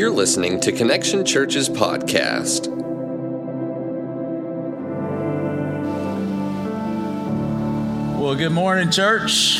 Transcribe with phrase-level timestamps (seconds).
[0.00, 2.68] You're listening to Connection Church's podcast.
[8.18, 9.58] Well, good morning, church.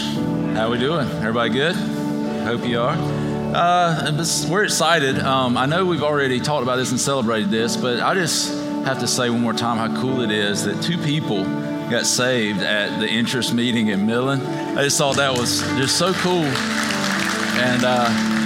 [0.54, 1.06] How we doing?
[1.06, 1.74] Everybody good?
[1.76, 2.96] Hope you are.
[3.54, 5.18] Uh, we're excited.
[5.18, 8.50] Um, I know we've already talked about this and celebrated this, but I just
[8.86, 11.44] have to say one more time how cool it is that two people
[11.90, 14.40] got saved at the interest meeting in Millen.
[14.40, 16.44] I just thought that was just so cool,
[17.60, 18.39] and uh,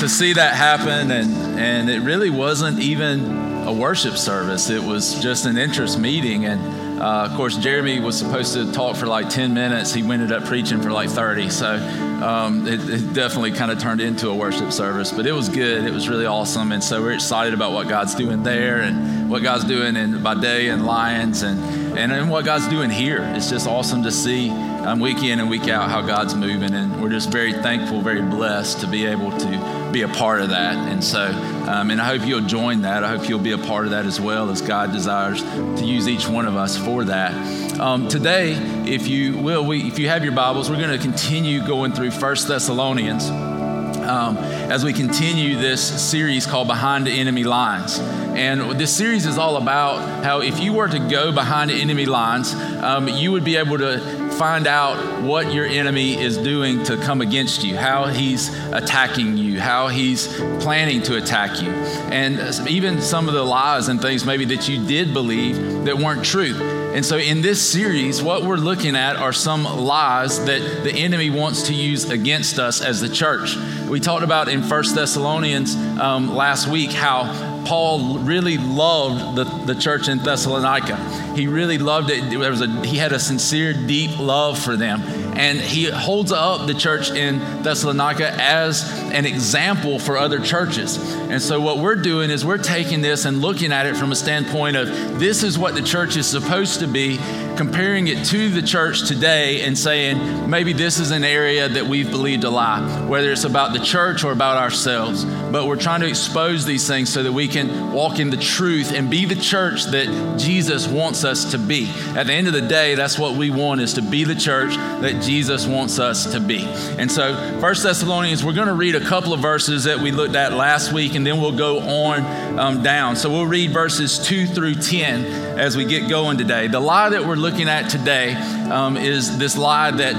[0.00, 4.70] to see that happen, and and it really wasn't even a worship service.
[4.70, 6.60] It was just an interest meeting, and
[7.00, 9.94] uh, of course, Jeremy was supposed to talk for like 10 minutes.
[9.94, 11.48] He ended up preaching for like 30.
[11.48, 15.48] So um, it, it, definitely kind of turned into a worship service, but it was
[15.48, 15.84] good.
[15.84, 16.72] It was really awesome.
[16.72, 20.34] And so we're excited about what God's doing there and what God's doing in by
[20.34, 23.22] day and, and, and what God's doing here.
[23.36, 26.74] It's just awesome to see um, week in and week out how God's moving.
[26.74, 30.50] And we're just very thankful, very blessed to be able to be a part of
[30.50, 30.76] that.
[30.76, 33.04] And so, um, and I hope you'll join that.
[33.04, 36.08] I hope you'll be a part of that as well as God desires to use
[36.08, 37.80] each one of us for that.
[37.80, 38.52] Um, today,
[38.86, 42.10] if you will, we, if you have your Bibles, we're going to continue going through
[42.10, 43.28] First Thessalonians.
[43.28, 47.98] Um, as we continue this series called Behind the Enemy Lines.
[47.98, 52.54] And this series is all about how if you were to go behind enemy lines,
[52.54, 57.20] um, you would be able to find out what your enemy is doing to come
[57.20, 60.28] against you, how he's attacking you, how he's
[60.62, 64.86] planning to attack you, and even some of the lies and things maybe that you
[64.86, 66.54] did believe that weren't true.
[66.94, 71.30] And so, in this series, what we're looking at are some lies that the enemy
[71.30, 73.56] wants to use against us as the church.
[73.88, 79.74] We talked about in First Thessalonians um, last week how Paul really loved the, the
[79.74, 80.96] church in Thessalonica.
[81.34, 82.30] He really loved it.
[82.30, 85.02] There was a, he had a sincere, deep love for them.
[85.36, 90.96] And he holds up the church in Thessalonica as an example for other churches.
[91.14, 94.16] And so, what we're doing is we're taking this and looking at it from a
[94.16, 94.88] standpoint of
[95.20, 97.18] this is what the church is supposed to be,
[97.58, 102.08] comparing it to the church today and saying maybe this is an area that we've
[102.08, 105.24] believed a lie, whether it's about the church or about ourselves.
[105.24, 108.92] But we're trying to expose these things so that we can walk in the truth
[108.92, 111.90] and be the church that Jesus wants us to be.
[112.14, 114.76] At the end of the day, that's what we want is to be the church
[114.76, 116.64] that Jesus wants us to be.
[116.64, 120.36] And so, First Thessalonians, we're going to read a couple of verses that we looked
[120.36, 123.16] at last week, and then we'll go on um, down.
[123.16, 126.68] So we'll read verses 2 through 10 as we get going today.
[126.68, 128.34] The lie that we're looking at today
[128.70, 130.14] um, is this lie that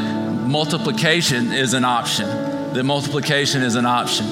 [0.47, 2.27] multiplication is an option.
[2.73, 4.25] That multiplication is an option.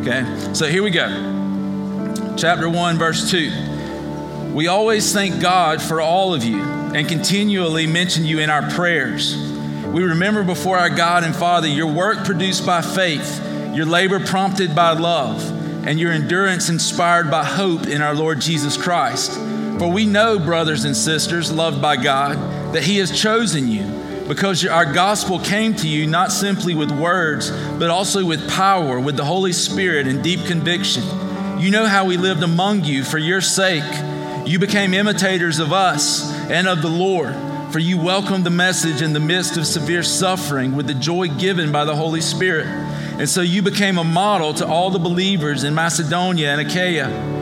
[0.00, 0.54] Okay?
[0.54, 2.34] So here we go.
[2.36, 4.52] Chapter 1, verse 2.
[4.52, 9.36] We always thank God for all of you and continually mention you in our prayers.
[9.86, 13.40] We remember before our God and Father your work produced by faith
[13.74, 15.42] your labor prompted by love,
[15.86, 19.38] and your endurance inspired by hope in our Lord Jesus Christ.
[19.82, 22.36] For we know, brothers and sisters, loved by God,
[22.72, 23.82] that He has chosen you,
[24.28, 29.16] because our gospel came to you not simply with words, but also with power, with
[29.16, 31.02] the Holy Spirit and deep conviction.
[31.58, 33.82] You know how we lived among you for your sake.
[34.46, 37.34] You became imitators of us and of the Lord,
[37.72, 41.72] for you welcomed the message in the midst of severe suffering with the joy given
[41.72, 42.68] by the Holy Spirit.
[42.68, 47.41] And so you became a model to all the believers in Macedonia and Achaia.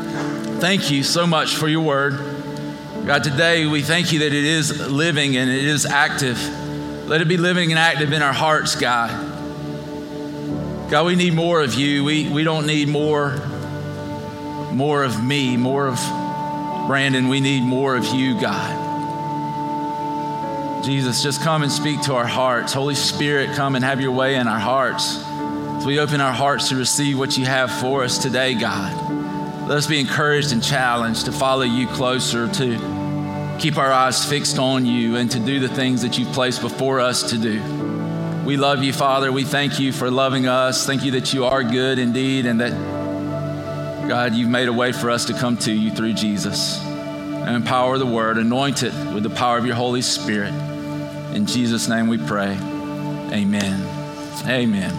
[0.61, 2.13] thank you so much for your word.
[3.07, 6.37] God, today we thank you that it is living and it is active.
[7.07, 9.09] Let it be living and active in our hearts, God.
[10.91, 12.03] God, we need more of you.
[12.03, 13.37] We, we don't need more,
[14.71, 15.97] more of me, more of
[16.85, 17.27] Brandon.
[17.27, 18.77] We need more of you, God.
[20.85, 22.71] Jesus, just come and speak to our hearts.
[22.71, 25.23] Holy Spirit, come and have your way in our hearts.
[25.77, 29.00] As we open our hearts to receive what you have for us today, God,
[29.67, 34.59] let us be encouraged and challenged to follow you closer, to keep our eyes fixed
[34.59, 37.61] on you, and to do the things that you've placed before us to do.
[38.45, 39.31] We love you, Father.
[39.31, 40.85] We thank you for loving us.
[40.85, 42.71] Thank you that you are good indeed, and that,
[44.09, 46.83] God, you've made a way for us to come to you through Jesus.
[46.83, 50.53] And empower the word, anoint it with the power of your Holy Spirit.
[51.33, 52.57] In Jesus' name we pray.
[53.31, 53.81] Amen.
[54.47, 54.91] Amen.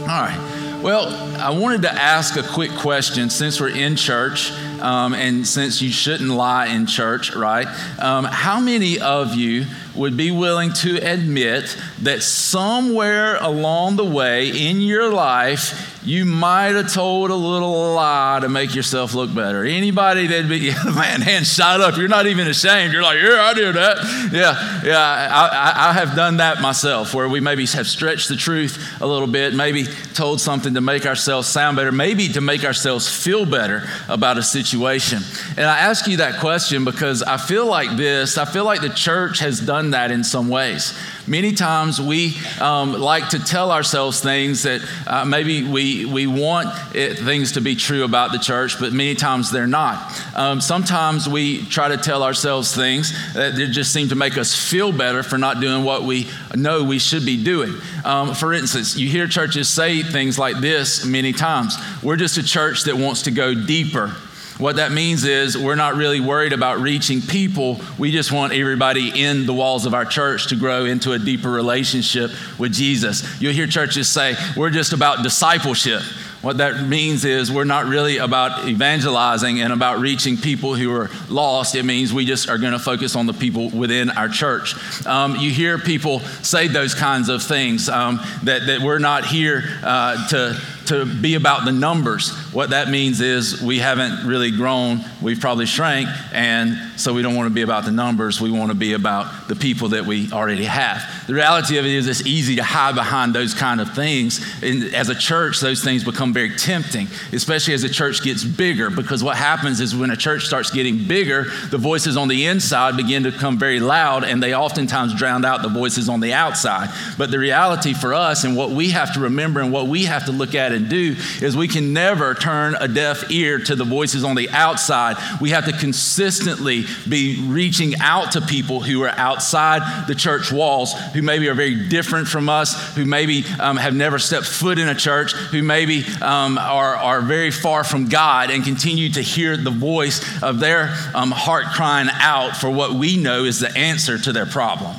[0.00, 0.73] All right.
[0.84, 1.08] Well,
[1.40, 4.52] I wanted to ask a quick question since we're in church
[4.82, 7.66] um, and since you shouldn't lie in church, right?
[7.98, 9.64] Um, how many of you
[9.94, 16.74] would be willing to admit that somewhere along the way in your life, you might
[16.74, 19.64] have told a little lie to make yourself look better.
[19.64, 21.96] Anybody that'd be, man, hand shot up.
[21.96, 22.92] You're not even ashamed.
[22.92, 24.30] You're like, yeah, I did that.
[24.30, 24.98] Yeah, yeah.
[24.98, 29.06] I, I, I, have done that myself, where we maybe have stretched the truth a
[29.06, 33.46] little bit, maybe told something to make ourselves sound better, maybe to make ourselves feel
[33.46, 35.22] better about a situation.
[35.56, 38.36] And I ask you that question because I feel like this.
[38.36, 40.98] I feel like the church has done that in some ways.
[41.26, 46.68] Many times we um, like to tell ourselves things that uh, maybe we, we want
[46.94, 50.20] it, things to be true about the church, but many times they're not.
[50.36, 54.92] Um, sometimes we try to tell ourselves things that just seem to make us feel
[54.92, 57.72] better for not doing what we know we should be doing.
[58.04, 62.42] Um, for instance, you hear churches say things like this many times We're just a
[62.42, 64.14] church that wants to go deeper.
[64.58, 67.80] What that means is we're not really worried about reaching people.
[67.98, 71.50] We just want everybody in the walls of our church to grow into a deeper
[71.50, 73.40] relationship with Jesus.
[73.40, 76.02] You'll hear churches say, we're just about discipleship.
[76.40, 81.10] What that means is we're not really about evangelizing and about reaching people who are
[81.30, 81.74] lost.
[81.74, 84.74] It means we just are going to focus on the people within our church.
[85.06, 89.64] Um, you hear people say those kinds of things um, that, that we're not here
[89.82, 92.30] uh, to to be about the numbers.
[92.52, 97.34] What that means is we haven't really grown, we've probably shrank, and so we don't
[97.34, 98.40] want to be about the numbers.
[98.40, 101.02] We want to be about the people that we already have.
[101.26, 104.44] The reality of it is it's easy to hide behind those kind of things.
[104.62, 108.90] And as a church, those things become very tempting, especially as the church gets bigger,
[108.90, 112.96] because what happens is when a church starts getting bigger, the voices on the inside
[112.96, 116.90] begin to become very loud, and they oftentimes drown out the voices on the outside.
[117.18, 120.26] But the reality for us and what we have to remember and what we have
[120.26, 123.84] to look at and do is we can never turn a deaf ear to the
[123.84, 125.16] voices on the outside.
[125.40, 130.92] We have to consistently be reaching out to people who are outside the church walls,
[131.12, 134.88] who maybe are very different from us, who maybe um, have never stepped foot in
[134.88, 139.56] a church, who maybe um, are, are very far from God and continue to hear
[139.56, 144.18] the voice of their um, heart crying out for what we know is the answer
[144.18, 144.94] to their problem.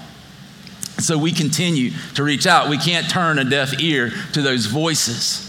[0.99, 2.69] So we continue to reach out.
[2.69, 5.44] We can't turn a deaf ear to those voices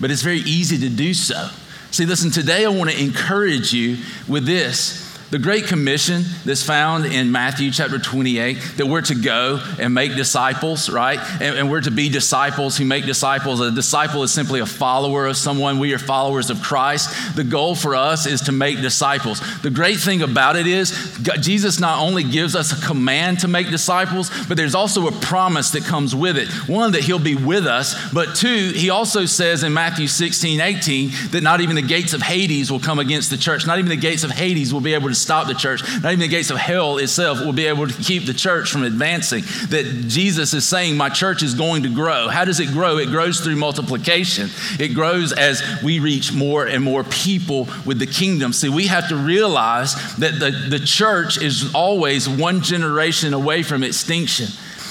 [0.00, 1.48] but it's very easy to do so.
[1.90, 3.98] See, listen, today I want to encourage you
[4.28, 9.60] with this the Great Commission that's found in Matthew chapter 28, that we're to go
[9.80, 11.18] and make disciples, right?
[11.40, 13.60] And, and, we're to be disciples who make disciples.
[13.60, 15.80] A disciple is simply a follower of someone.
[15.80, 17.34] We are followers of Christ.
[17.34, 19.40] The goal for us is to make disciples.
[19.62, 23.68] The great thing about it is, Jesus not only gives us a command to make
[23.68, 26.48] disciples, but there's also a promise that comes with it.
[26.68, 31.10] One, that He'll be with us, but two, He also says in Matthew 16, 18,
[31.32, 33.66] that not even the gates of Hades will come against the church.
[33.66, 35.82] Not even the gates of Hades will be able to stop the church.
[36.02, 38.84] Not even the gates of hell itself will be able to keep the church from
[38.84, 39.42] advancing.
[39.68, 42.28] That Jesus is saying, My church is going to grow.
[42.28, 42.98] How does it grow?
[42.98, 48.06] It grows through multiplication, it grows as we reach more and more people with the
[48.06, 48.52] kingdom.
[48.52, 53.82] See, we have to realize that the, the church is always one generation away from
[53.82, 54.46] extinction.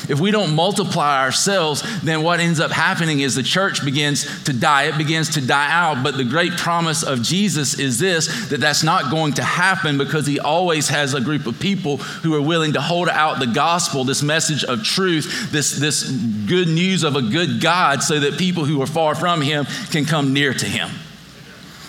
[0.10, 4.54] If we don't multiply ourselves, then what ends up happening is the church begins to
[4.54, 4.84] die.
[4.84, 6.04] It begins to die out.
[6.04, 10.28] But the great promise of Jesus is this that that's not going to happen because
[10.28, 14.04] he always has a group of people who are willing to hold out the gospel,
[14.04, 16.10] this message of truth, this, this
[16.48, 20.06] good news of a good God, so that people who are far from him can
[20.06, 20.90] come near to him.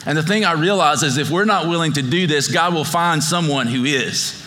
[0.06, 2.84] And the thing I realize is if we're not willing to do this, God will
[2.84, 4.45] find someone who is.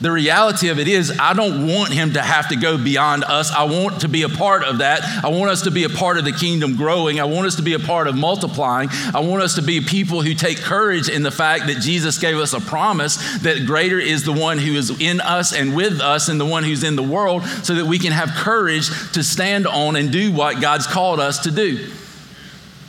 [0.00, 3.50] The reality of it is, I don't want him to have to go beyond us.
[3.50, 5.02] I want to be a part of that.
[5.24, 7.18] I want us to be a part of the kingdom growing.
[7.18, 8.90] I want us to be a part of multiplying.
[9.12, 12.36] I want us to be people who take courage in the fact that Jesus gave
[12.36, 16.28] us a promise that greater is the one who is in us and with us
[16.28, 19.66] and the one who's in the world so that we can have courage to stand
[19.66, 21.88] on and do what God's called us to do.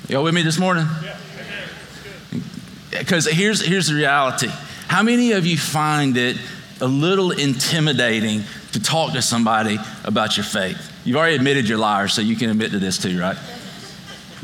[0.08, 0.86] Y'all with me this morning?
[2.92, 4.50] Because here's, here's the reality.
[4.88, 6.38] How many of you find it
[6.82, 10.92] a little intimidating to talk to somebody about your faith.
[11.06, 13.38] You've already admitted you're liars, so you can admit to this too, right?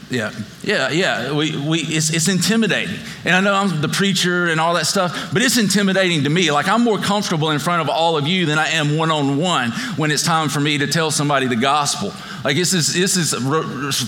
[0.09, 1.31] Yeah, yeah, yeah.
[1.33, 2.95] We, we, it's, it's intimidating.
[3.25, 6.51] And I know I'm the preacher and all that stuff, but it's intimidating to me.
[6.51, 9.37] Like, I'm more comfortable in front of all of you than I am one on
[9.37, 12.13] one when it's time for me to tell somebody the gospel.
[12.43, 13.33] Like, this is, this is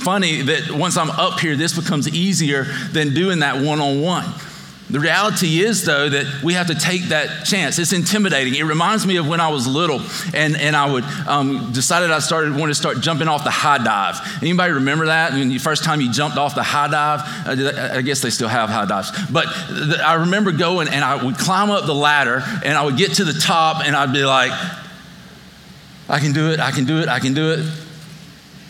[0.03, 4.25] funny that once I'm up here, this becomes easier than doing that one on one.
[4.89, 7.77] The reality is, though, that we have to take that chance.
[7.77, 8.55] It's intimidating.
[8.55, 10.01] It reminds me of when I was little
[10.33, 13.79] and, and I would um, decided I started wanting to start jumping off the high
[13.79, 14.15] dive.
[14.41, 15.33] Anybody remember that?
[15.33, 18.69] When the first time you jumped off the high dive, I guess they still have
[18.69, 19.11] high dives.
[19.29, 19.47] But
[19.99, 23.25] I remember going and I would climb up the ladder and I would get to
[23.25, 24.51] the top and I'd be like,
[26.07, 27.86] I can do it, I can do it, I can do it.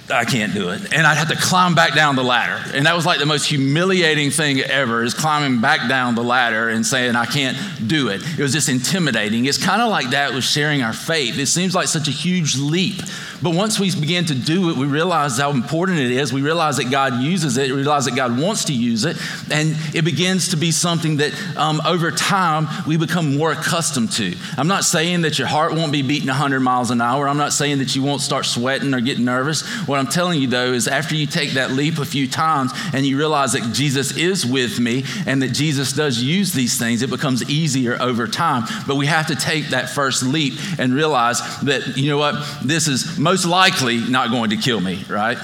[0.09, 0.93] I can't do it.
[0.93, 2.61] And I'd have to climb back down the ladder.
[2.73, 6.69] And that was like the most humiliating thing ever is climbing back down the ladder
[6.69, 8.21] and saying, I can't do it.
[8.23, 9.45] It was just intimidating.
[9.45, 11.37] It's kind of like that with sharing our faith.
[11.37, 13.01] It seems like such a huge leap.
[13.41, 16.34] But once we begin to do it, we realize how important it is.
[16.34, 17.70] We realize that God uses it.
[17.72, 19.17] We realize that God wants to use it.
[19.51, 24.36] And it begins to be something that um, over time we become more accustomed to.
[24.58, 27.27] I'm not saying that your heart won't be beating 100 miles an hour.
[27.27, 29.65] I'm not saying that you won't start sweating or getting nervous.
[29.88, 33.06] What I'm telling you, though, is after you take that leap a few times and
[33.06, 37.10] you realize that Jesus is with me and that Jesus does use these things, it
[37.10, 38.63] becomes easier over time.
[38.88, 42.88] But we have to take that first leap and realize that, you know what, this
[42.88, 45.38] is most likely not going to kill me, right?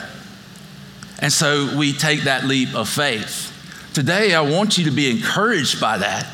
[1.20, 3.50] And so we take that leap of faith.
[3.94, 6.26] Today, I want you to be encouraged by that.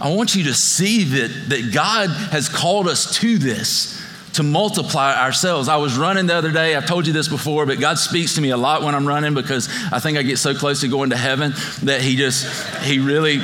[0.00, 4.00] I want you to see that, that God has called us to this,
[4.34, 5.68] to multiply ourselves.
[5.68, 6.76] I was running the other day.
[6.76, 9.34] I've told you this before, but God speaks to me a lot when I'm running
[9.34, 11.52] because I think I get so close to going to heaven
[11.82, 12.46] that He just,
[12.84, 13.40] He really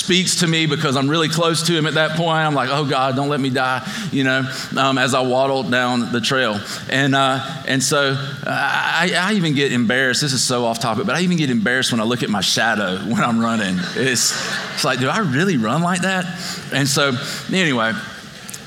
[0.00, 2.30] speaks to me because I'm really close to him at that point.
[2.30, 6.10] I'm like, oh God, don't let me die, you know, um, as I waddle down
[6.10, 6.58] the trail.
[6.88, 8.14] And, uh, and so
[8.46, 10.22] I, I, even get embarrassed.
[10.22, 12.40] This is so off topic, but I even get embarrassed when I look at my
[12.40, 13.76] shadow when I'm running.
[13.94, 14.32] It's,
[14.74, 16.24] it's like, do I really run like that?
[16.72, 17.12] And so,
[17.52, 17.92] anyway,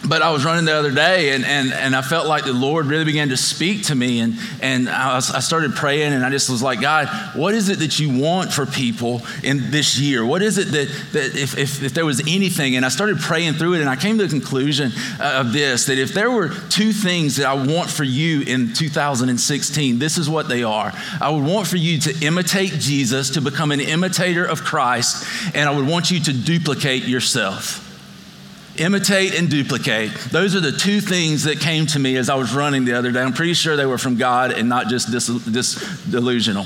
[0.08, 2.88] but I was running the other day and, and, and I felt like the Lord
[2.88, 4.20] really began to speak to me.
[4.20, 7.70] And, and I, was, I started praying and I just was like, God, what is
[7.70, 10.26] it that you want for people in this year?
[10.26, 12.76] What is it that, that if, if, if there was anything?
[12.76, 15.86] And I started praying through it and I came to the conclusion uh, of this
[15.86, 20.30] that if there were two things that I want for you in 2016, this is
[20.30, 20.92] what they are.
[21.22, 25.70] I would want for you to imitate Jesus, to become an imitator of Christ, and
[25.70, 27.83] I would want you to duplicate yourself.
[28.78, 30.12] Imitate and duplicate.
[30.32, 33.12] Those are the two things that came to me as I was running the other
[33.12, 33.22] day.
[33.22, 36.66] I'm pretty sure they were from God and not just dis- dis- delusional.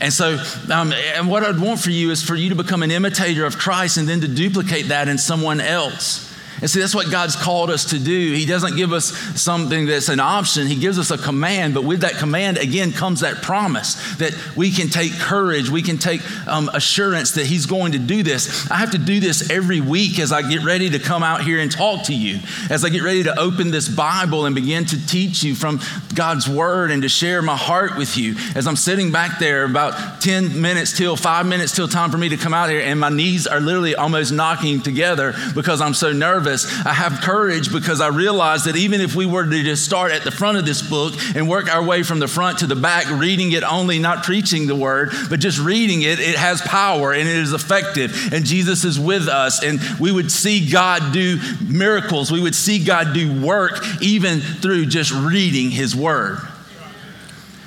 [0.00, 2.90] And so, um, and what I'd want for you is for you to become an
[2.90, 6.29] imitator of Christ and then to duplicate that in someone else.
[6.60, 8.32] And see, that's what God's called us to do.
[8.34, 9.06] He doesn't give us
[9.40, 11.74] something that's an option, He gives us a command.
[11.74, 15.98] But with that command, again, comes that promise that we can take courage, we can
[15.98, 18.70] take um, assurance that He's going to do this.
[18.70, 21.58] I have to do this every week as I get ready to come out here
[21.60, 25.06] and talk to you, as I get ready to open this Bible and begin to
[25.06, 25.80] teach you from
[26.14, 28.34] God's Word and to share my heart with you.
[28.54, 32.28] As I'm sitting back there, about 10 minutes till five minutes till time for me
[32.28, 36.12] to come out here, and my knees are literally almost knocking together because I'm so
[36.12, 36.86] nervous nervous.
[36.86, 40.24] I have courage because I realize that even if we were to just start at
[40.24, 43.08] the front of this book and work our way from the front to the back,
[43.10, 47.28] reading it only, not preaching the word, but just reading it, it has power and
[47.28, 48.32] it is effective.
[48.32, 49.62] And Jesus is with us.
[49.62, 52.30] And we would see God do miracles.
[52.30, 56.38] We would see God do work even through just reading his word.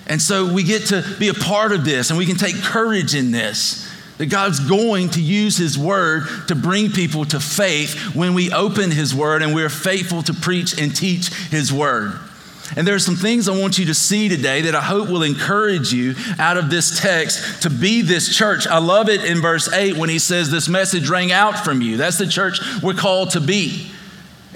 [0.05, 3.15] And so we get to be a part of this and we can take courage
[3.15, 3.89] in this.
[4.17, 8.91] That God's going to use His Word to bring people to faith when we open
[8.91, 12.19] His Word and we're faithful to preach and teach His Word.
[12.75, 15.23] And there are some things I want you to see today that I hope will
[15.23, 18.65] encourage you out of this text to be this church.
[18.65, 21.97] I love it in verse 8 when he says, This message rang out from you.
[21.97, 23.91] That's the church we're called to be.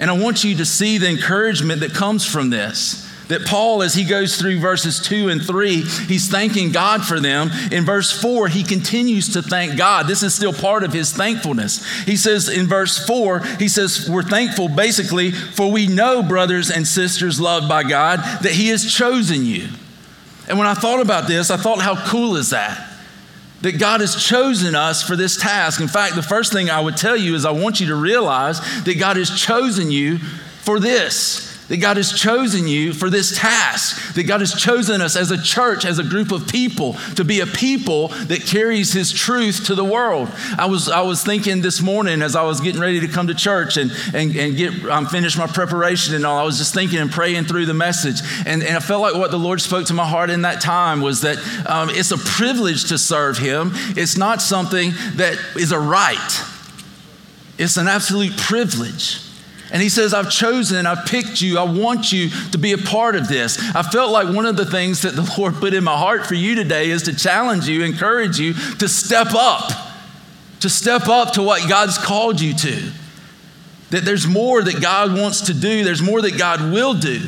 [0.00, 3.94] And I want you to see the encouragement that comes from this that Paul, as
[3.94, 7.50] he goes through verses two and three, he's thanking God for them.
[7.70, 10.06] In verse four, he continues to thank God.
[10.06, 11.86] This is still part of his thankfulness.
[12.02, 16.86] He says in verse four, he says, We're thankful basically, for we know, brothers and
[16.86, 19.68] sisters loved by God, that he has chosen you.
[20.48, 22.86] And when I thought about this, I thought, how cool is that?
[23.60, 25.80] That God has chosen us for this task.
[25.80, 28.60] In fact, the first thing I would tell you is I want you to realize
[28.84, 34.14] that God has chosen you for this that God has chosen you for this task,
[34.14, 37.40] that God has chosen us as a church, as a group of people, to be
[37.40, 40.30] a people that carries His truth to the world.
[40.58, 43.34] I was, I was thinking this morning as I was getting ready to come to
[43.34, 46.98] church and, and, and get um, finish my preparation and all, I was just thinking
[46.98, 48.20] and praying through the message.
[48.46, 51.00] And, and I felt like what the Lord spoke to my heart in that time
[51.00, 51.36] was that
[51.68, 56.42] um, it's a privilege to serve Him, it's not something that is a right,
[57.58, 59.27] it's an absolute privilege.
[59.70, 63.16] And he says, I've chosen, I've picked you, I want you to be a part
[63.16, 63.58] of this.
[63.74, 66.34] I felt like one of the things that the Lord put in my heart for
[66.34, 69.70] you today is to challenge you, encourage you to step up.
[70.60, 72.90] to step up to what God's called you to.
[73.90, 77.20] That there's more that God wants to do, there's more that God will do.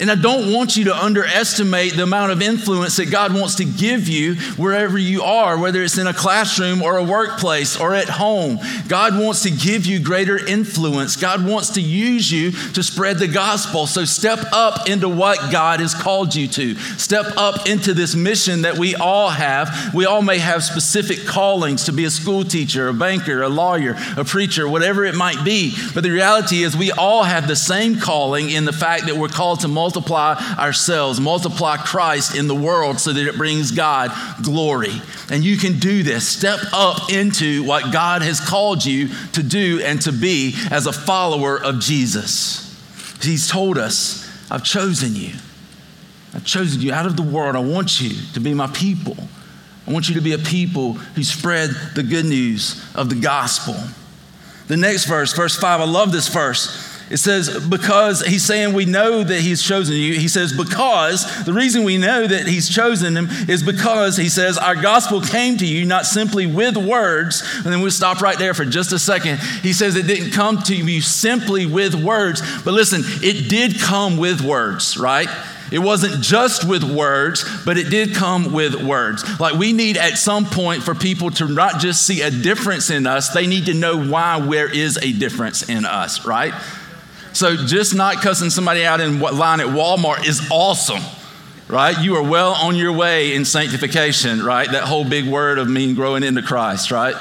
[0.00, 3.66] And I don't want you to underestimate the amount of influence that God wants to
[3.66, 8.08] give you wherever you are, whether it's in a classroom or a workplace or at
[8.08, 8.58] home.
[8.88, 11.16] God wants to give you greater influence.
[11.16, 13.86] God wants to use you to spread the gospel.
[13.86, 16.76] So step up into what God has called you to.
[16.96, 19.92] Step up into this mission that we all have.
[19.94, 23.96] We all may have specific callings to be a school teacher, a banker, a lawyer,
[24.16, 25.74] a preacher, whatever it might be.
[25.92, 29.28] But the reality is, we all have the same calling in the fact that we're
[29.28, 34.12] called to multiply multiply ourselves, multiply Christ in the world so that it brings God
[34.42, 34.92] glory.
[35.30, 36.28] And you can do this.
[36.28, 40.92] Step up into what God has called you to do and to be as a
[40.92, 42.66] follower of Jesus.
[43.20, 45.32] He's told us, I've chosen you.
[46.32, 47.56] I've chosen you out of the world.
[47.56, 49.16] I want you to be my people.
[49.88, 53.74] I want you to be a people who spread the good news of the gospel.
[54.68, 56.89] The next verse, verse 5, I love this verse.
[57.10, 60.14] It says, because he's saying we know that he's chosen you.
[60.14, 64.56] He says, because the reason we know that he's chosen him is because he says,
[64.56, 67.42] our gospel came to you not simply with words.
[67.56, 69.40] And then we'll stop right there for just a second.
[69.62, 72.42] He says it didn't come to you simply with words.
[72.64, 75.28] But listen, it did come with words, right?
[75.72, 79.24] It wasn't just with words, but it did come with words.
[79.40, 83.06] Like we need at some point for people to not just see a difference in
[83.06, 86.54] us, they need to know why there is a difference in us, right?
[87.32, 91.02] So just not cussing somebody out in line at Walmart is awesome,
[91.68, 91.98] right?
[92.00, 94.70] You are well on your way in sanctification, right?
[94.70, 97.14] That whole big word of mean growing into Christ, right?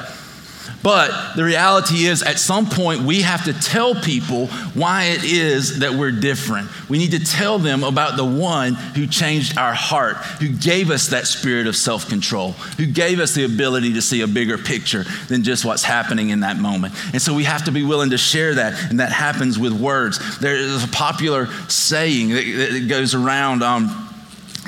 [0.82, 5.80] But the reality is, at some point, we have to tell people why it is
[5.80, 6.70] that we're different.
[6.90, 11.08] We need to tell them about the one who changed our heart, who gave us
[11.08, 15.04] that spirit of self control, who gave us the ability to see a bigger picture
[15.28, 16.94] than just what's happening in that moment.
[17.14, 20.40] And so we have to be willing to share that, and that happens with words.
[20.40, 23.64] There is a popular saying that, goes around.
[23.64, 24.09] Um,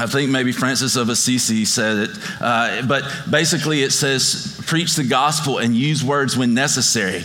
[0.02, 5.04] I think maybe Francis of Assisi said it, uh, but basically it says, preach the
[5.04, 7.24] gospel and use words when necessary.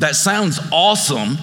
[0.00, 1.38] That sounds awesome,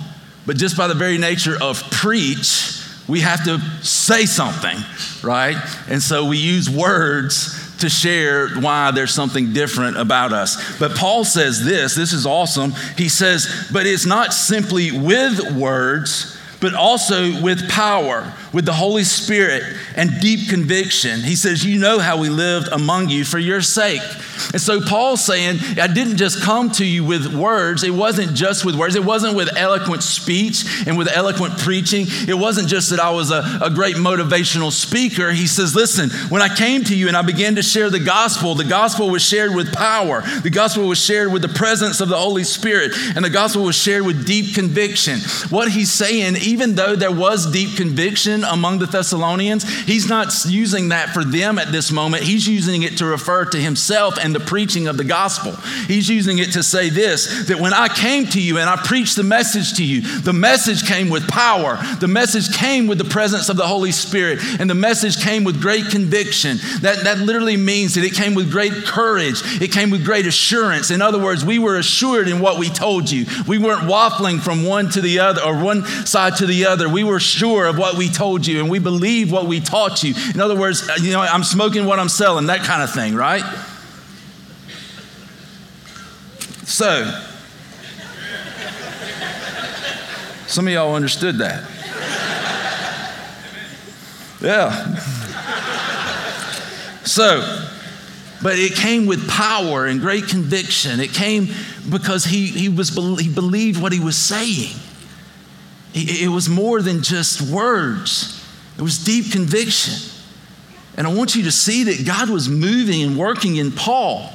[0.46, 4.78] but just by the very nature of preach, we have to say something,
[5.24, 5.56] right?
[5.88, 10.80] And so we use words to share why there's something different about us.
[10.80, 12.74] But Paul says this this is awesome.
[12.98, 19.04] He says, but it's not simply with words, but also with power with the Holy
[19.04, 19.64] Spirit
[19.96, 21.20] and deep conviction.
[21.22, 24.02] He says, You know how we lived among you for your sake.
[24.54, 27.84] And so Paul's saying, I didn't just come to you with words.
[27.84, 28.96] It wasn't just with words.
[28.96, 32.06] It wasn't with eloquent speech and with eloquent preaching.
[32.28, 35.32] It wasn't just that I was a, a great motivational speaker.
[35.32, 38.54] He says, Listen, when I came to you and I began to share the gospel,
[38.54, 40.22] the gospel was shared with power.
[40.42, 42.92] The gospel was shared with the presence of the Holy Spirit.
[43.16, 45.20] And the gospel was shared with deep conviction.
[45.50, 50.90] What he's saying, even though there was deep conviction, among the Thessalonians, he's not using
[50.90, 52.22] that for them at this moment.
[52.22, 55.54] He's using it to refer to himself and the preaching of the gospel.
[55.88, 59.16] He's using it to say this that when I came to you and I preached
[59.16, 61.80] the message to you, the message came with power.
[62.00, 65.60] The message came with the presence of the Holy Spirit, and the message came with
[65.60, 66.58] great conviction.
[66.82, 70.92] That, that literally means that it came with great courage, it came with great assurance.
[70.92, 73.26] In other words, we were assured in what we told you.
[73.48, 76.90] We weren't waffling from one to the other or one side to the other.
[76.90, 80.02] We were sure of what we told told you and we believe what we taught
[80.02, 80.14] you.
[80.34, 83.16] In other words, uh, you know, I'm smoking what I'm selling, that kind of thing,
[83.16, 83.44] right?
[86.64, 87.22] So,
[90.48, 91.70] some of y'all understood that.
[94.42, 94.96] Yeah.
[97.04, 97.68] So,
[98.42, 101.00] but it came with power and great conviction.
[101.00, 101.50] It came
[101.90, 104.76] because he, he, was, he believed what he was saying.
[105.96, 108.44] It was more than just words,
[108.78, 110.10] it was deep conviction.
[110.96, 114.32] And I want you to see that God was moving and working in Paul.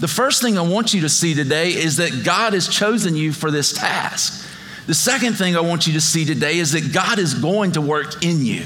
[0.00, 3.32] The first thing I want you to see today is that God has chosen you
[3.32, 4.48] for this task.
[4.86, 7.80] The second thing I want you to see today is that God is going to
[7.80, 8.64] work in you.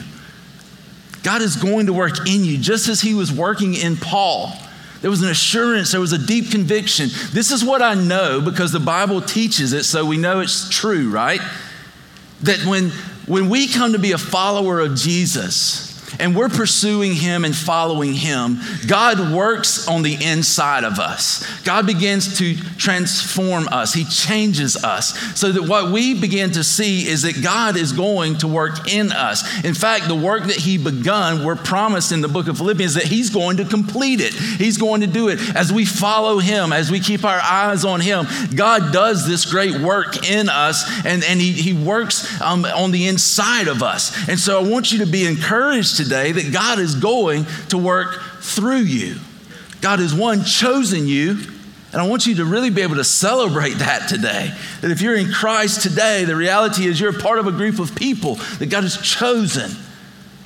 [1.22, 4.52] God is going to work in you just as He was working in Paul.
[5.00, 7.10] There was an assurance, there was a deep conviction.
[7.32, 11.10] This is what I know because the Bible teaches it, so we know it's true,
[11.10, 11.40] right?
[12.42, 12.90] That when,
[13.26, 18.14] when we come to be a follower of Jesus, and we're pursuing Him and following
[18.14, 21.44] Him, God works on the inside of us.
[21.62, 27.06] God begins to transform us, He changes us, so that what we begin to see
[27.06, 29.64] is that God is going to work in us.
[29.64, 33.04] In fact, the work that He begun, we're promised in the book of Philippians that
[33.04, 34.34] He's going to complete it.
[34.34, 35.38] He's going to do it.
[35.56, 39.78] As we follow Him, as we keep our eyes on Him, God does this great
[39.78, 44.28] work in us, and, and He, he works um, on the inside of us.
[44.28, 48.20] And so I want you to be encouraged today that God is going to work
[48.40, 49.16] through you.
[49.80, 51.38] God has one chosen you,
[51.92, 54.54] and I want you to really be able to celebrate that today.
[54.80, 57.94] That if you're in Christ today, the reality is you're part of a group of
[57.94, 59.70] people that God has chosen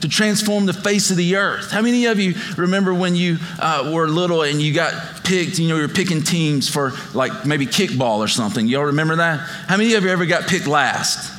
[0.01, 1.71] to transform the face of the earth.
[1.71, 5.69] How many of you remember when you uh, were little and you got picked, you
[5.69, 8.67] know, you were picking teams for like maybe kickball or something?
[8.67, 9.41] Y'all remember that?
[9.41, 11.38] How many of you ever got picked last?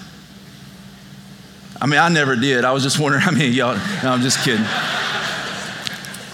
[1.82, 2.66] I mean, I never did.
[2.66, 4.66] I was just wondering many of y'all, no, I'm just kidding.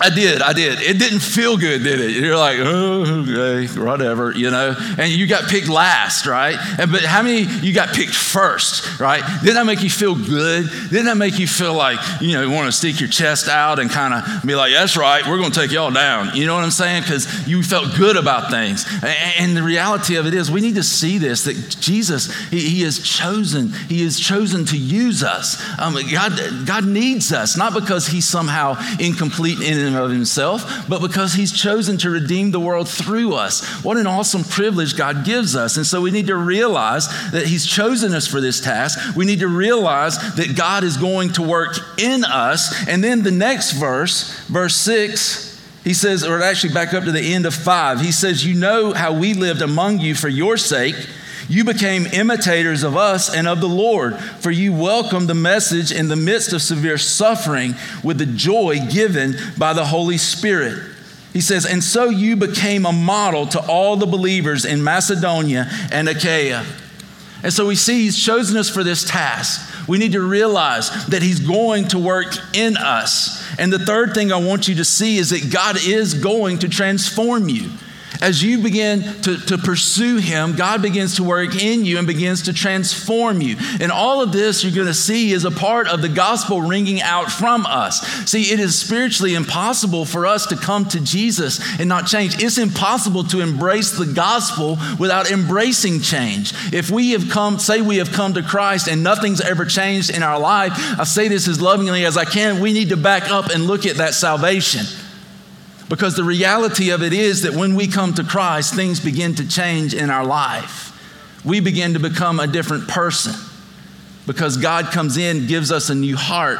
[0.05, 0.79] I did, I did.
[0.81, 2.11] It didn't feel good, did it?
[2.11, 4.75] You're like, oh, okay, whatever, you know.
[4.99, 6.55] And you got picked last, right?
[6.79, 9.23] And, but how many you got picked first, right?
[9.41, 10.69] Didn't that make you feel good?
[10.91, 13.79] Didn't that make you feel like, you know, you want to stick your chest out
[13.79, 16.35] and kind of be like, that's right, we're going to take y'all down.
[16.35, 17.01] You know what I'm saying?
[17.01, 18.85] Because you felt good about things.
[19.39, 22.81] And the reality of it is, we need to see this that Jesus, He, he
[22.83, 25.59] has chosen, He has chosen to use us.
[25.79, 31.01] Um, God, God needs us, not because He's somehow incomplete in and of himself, but
[31.01, 33.83] because he's chosen to redeem the world through us.
[33.83, 35.77] What an awesome privilege God gives us.
[35.77, 39.15] And so we need to realize that he's chosen us for this task.
[39.15, 42.87] We need to realize that God is going to work in us.
[42.87, 45.53] And then the next verse, verse 6,
[45.83, 48.93] he says, or actually back up to the end of 5, he says, You know
[48.93, 50.95] how we lived among you for your sake
[51.47, 56.07] you became imitators of us and of the Lord, for you welcomed the message in
[56.07, 60.81] the midst of severe suffering with the joy given by the Holy Spirit.
[61.33, 66.07] He says, And so you became a model to all the believers in Macedonia and
[66.07, 66.65] Achaia.
[67.43, 69.87] And so we see he's chosen us for this task.
[69.87, 73.45] We need to realize that he's going to work in us.
[73.59, 76.69] And the third thing I want you to see is that God is going to
[76.69, 77.69] transform you.
[78.21, 82.43] As you begin to, to pursue Him, God begins to work in you and begins
[82.43, 83.57] to transform you.
[83.79, 87.01] And all of this you're going to see is a part of the gospel ringing
[87.01, 88.01] out from us.
[88.29, 92.41] See, it is spiritually impossible for us to come to Jesus and not change.
[92.41, 96.53] It's impossible to embrace the gospel without embracing change.
[96.73, 100.23] If we have come, say we have come to Christ and nothing's ever changed in
[100.23, 103.49] our life, I say this as lovingly as I can, we need to back up
[103.49, 104.85] and look at that salvation.
[105.89, 109.47] Because the reality of it is that when we come to Christ, things begin to
[109.47, 110.91] change in our life.
[111.45, 113.35] We begin to become a different person
[114.25, 116.59] because God comes in, gives us a new heart,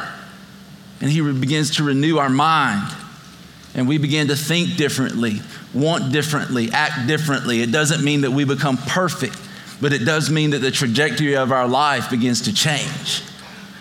[1.00, 2.94] and He begins to renew our mind.
[3.74, 5.40] And we begin to think differently,
[5.74, 7.60] want differently, act differently.
[7.60, 9.36] It doesn't mean that we become perfect,
[9.80, 13.22] but it does mean that the trajectory of our life begins to change.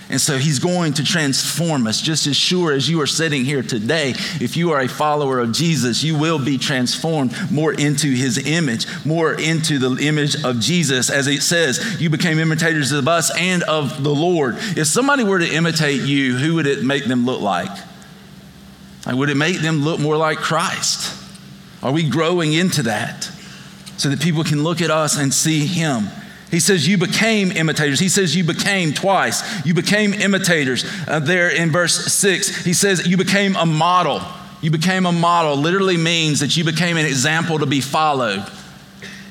[0.09, 3.63] And so he's going to transform us just as sure as you are sitting here
[3.63, 4.11] today.
[4.39, 8.85] If you are a follower of Jesus, you will be transformed more into his image,
[9.03, 11.09] more into the image of Jesus.
[11.09, 14.57] As it says, you became imitators of us and of the Lord.
[14.77, 17.75] If somebody were to imitate you, who would it make them look like?
[19.07, 21.15] would it make them look more like Christ?
[21.83, 23.29] Are we growing into that
[23.97, 26.07] so that people can look at us and see him?
[26.55, 27.99] He says, You became imitators.
[27.99, 29.65] He says, You became twice.
[29.65, 30.85] You became imitators.
[31.05, 34.21] Uh, there in verse six, he says, You became a model.
[34.61, 38.49] You became a model, literally means that you became an example to be followed.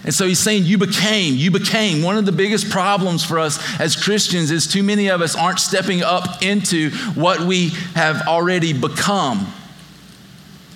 [0.04, 2.02] And so he's saying, You became, you became.
[2.02, 5.60] One of the biggest problems for us as Christians is too many of us aren't
[5.60, 9.50] stepping up into what we have already become,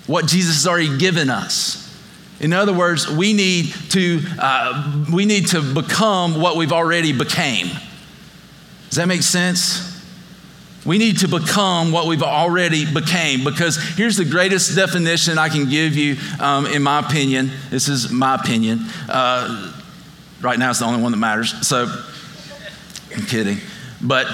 [0.07, 1.88] what Jesus has already given us.
[2.39, 7.67] In other words, we need to, uh, we need to become what we've already became.
[8.87, 9.85] Does that make sense?
[10.85, 15.69] We need to become what we've already became because here's the greatest definition I can
[15.69, 17.51] give you, um, in my opinion.
[17.69, 18.85] This is my opinion.
[19.09, 19.73] Uh,
[20.41, 21.67] right now, it's the only one that matters.
[21.67, 21.93] So,
[23.15, 23.57] I'm kidding.
[24.01, 24.27] But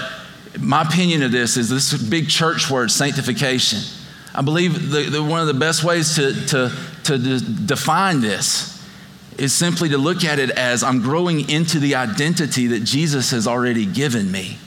[0.60, 3.80] my opinion of this is this big church word, sanctification.
[4.34, 6.72] I believe the, the, one of the best ways to, to,
[7.06, 8.72] to de- define this
[9.38, 13.46] is simply to look at it as I'm growing into the identity that Jesus has
[13.46, 14.58] already given me.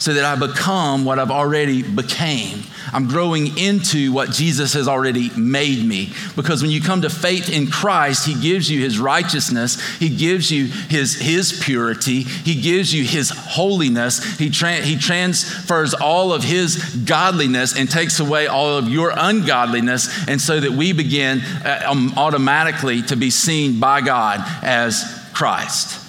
[0.00, 2.62] So that I become what I've already became.
[2.92, 6.12] I'm growing into what Jesus has already made me.
[6.34, 10.50] Because when you come to faith in Christ, He gives you His righteousness, He gives
[10.50, 16.42] you His, his purity, He gives you His holiness, he, tra- he transfers all of
[16.44, 21.82] His godliness and takes away all of your ungodliness, and so that we begin uh,
[21.86, 26.02] um, automatically to be seen by God as Christ.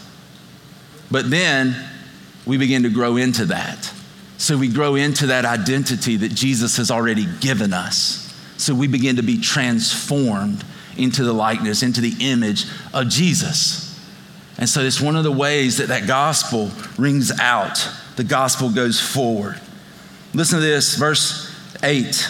[1.11, 1.90] But then
[2.45, 3.91] we begin to grow into that.
[4.37, 8.33] So we grow into that identity that Jesus has already given us.
[8.57, 10.63] So we begin to be transformed
[10.97, 13.99] into the likeness, into the image of Jesus.
[14.57, 17.87] And so it's one of the ways that that gospel rings out.
[18.15, 19.59] The gospel goes forward.
[20.33, 22.29] Listen to this, verse 8.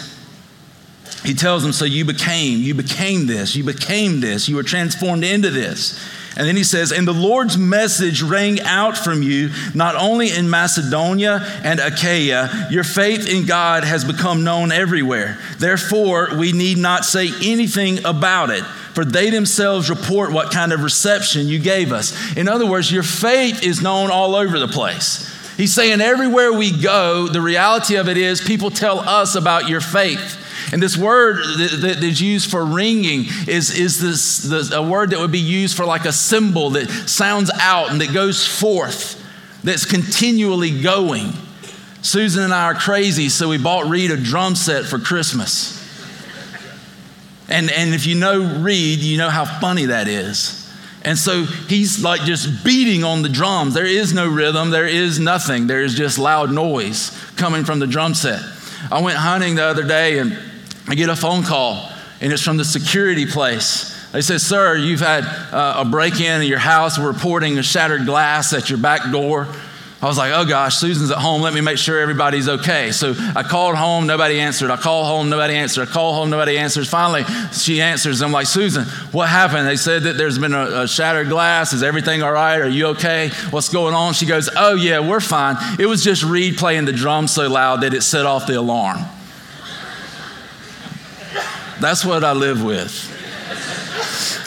[1.23, 5.23] He tells them, So you became, you became this, you became this, you were transformed
[5.23, 5.99] into this.
[6.37, 10.49] And then he says, And the Lord's message rang out from you, not only in
[10.49, 15.37] Macedonia and Achaia, your faith in God has become known everywhere.
[15.57, 20.83] Therefore, we need not say anything about it, for they themselves report what kind of
[20.83, 22.37] reception you gave us.
[22.37, 25.27] In other words, your faith is known all over the place.
[25.57, 29.81] He's saying everywhere we go, the reality of it is people tell us about your
[29.81, 30.37] faith.
[30.71, 31.37] And this word
[31.81, 35.75] that is used for ringing is, is this, this, a word that would be used
[35.75, 39.21] for like a cymbal that sounds out and that goes forth,
[39.63, 41.33] that's continually going.
[42.01, 45.77] Susan and I are crazy, so we bought Reed a drum set for Christmas.
[47.49, 50.57] And, and if you know Reed, you know how funny that is.
[51.03, 53.73] And so he's like just beating on the drums.
[53.73, 55.67] There is no rhythm, there is nothing.
[55.67, 58.41] There is just loud noise coming from the drum set.
[58.89, 60.37] I went hunting the other day and
[60.87, 61.89] I get a phone call,
[62.19, 63.97] and it's from the security place.
[64.11, 66.99] They said, Sir, you've had uh, a break in in your house.
[66.99, 69.47] We're reporting a shattered glass at your back door.
[70.01, 71.43] I was like, oh gosh, Susan's at home.
[71.43, 72.91] Let me make sure everybody's okay.
[72.91, 74.71] So I called home, nobody answered.
[74.71, 75.87] I called home, nobody answered.
[75.87, 76.89] I called home, nobody answers.
[76.89, 78.23] Finally, she answers.
[78.23, 79.67] I'm like, Susan, what happened?
[79.67, 81.71] They said that there's been a, a shattered glass.
[81.71, 82.59] Is everything all right?
[82.59, 83.29] Are you okay?
[83.51, 84.13] What's going on?
[84.13, 85.55] She goes, oh yeah, we're fine.
[85.79, 88.97] It was just Reed playing the drums so loud that it set off the alarm.
[91.79, 93.07] That's what I live with.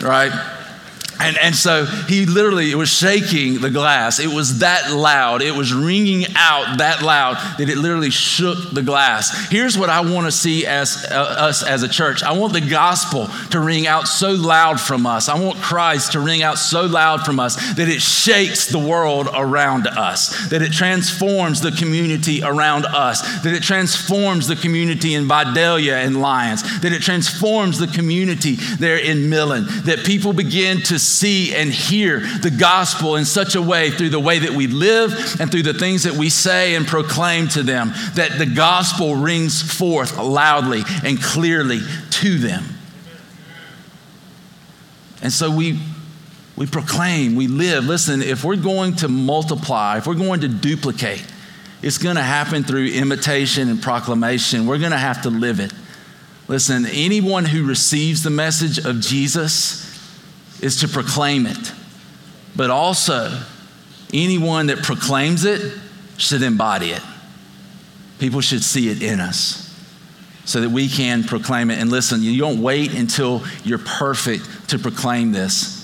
[0.03, 0.54] Right?
[1.25, 4.19] And, and so he literally was shaking the glass.
[4.21, 5.41] It was that loud.
[5.41, 9.49] It was ringing out that loud that it literally shook the glass.
[9.49, 12.23] Here's what I want to see as uh, us as a church.
[12.23, 15.31] I want the gospel to ring out so loud from us.
[15.31, 19.29] I want Christ to ring out so loud from us that it shakes the world
[19.35, 25.27] around us, that it transforms the community around us, that it transforms the community in
[25.27, 30.99] Vidalia and Lyons, that it transforms the community there in Millen, that people begin to
[31.15, 35.13] see and hear the gospel in such a way through the way that we live
[35.41, 39.63] and through the things that we say and proclaim to them that the gospel rings
[39.63, 42.65] forth loudly and clearly to them.
[45.23, 45.79] And so we
[46.57, 47.85] we proclaim, we live.
[47.85, 51.25] Listen, if we're going to multiply, if we're going to duplicate,
[51.83, 54.67] it's going to happen through imitation and proclamation.
[54.67, 55.73] We're going to have to live it.
[56.47, 59.84] Listen, anyone who receives the message of Jesus
[60.65, 61.73] is to proclaim it.
[62.57, 63.39] But also,
[64.15, 65.79] anyone that proclaims it
[66.17, 67.03] should embody it.
[68.19, 69.61] People should see it in us
[70.47, 71.79] so that we can proclaim it.
[71.79, 75.83] And listen, you don't wait until you're perfect to proclaim this.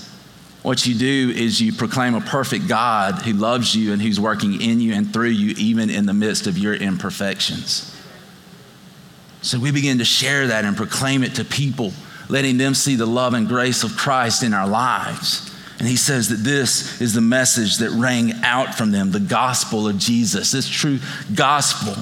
[0.63, 4.61] What you do is you proclaim a perfect God who loves you and who's working
[4.61, 7.87] in you and through you, even in the midst of your imperfections.
[9.43, 11.93] So we begin to share that and proclaim it to people
[12.31, 15.53] letting them see the love and grace of Christ in our lives.
[15.79, 19.87] And he says that this is the message that rang out from them the gospel
[19.87, 20.99] of Jesus, this true
[21.35, 21.93] gospel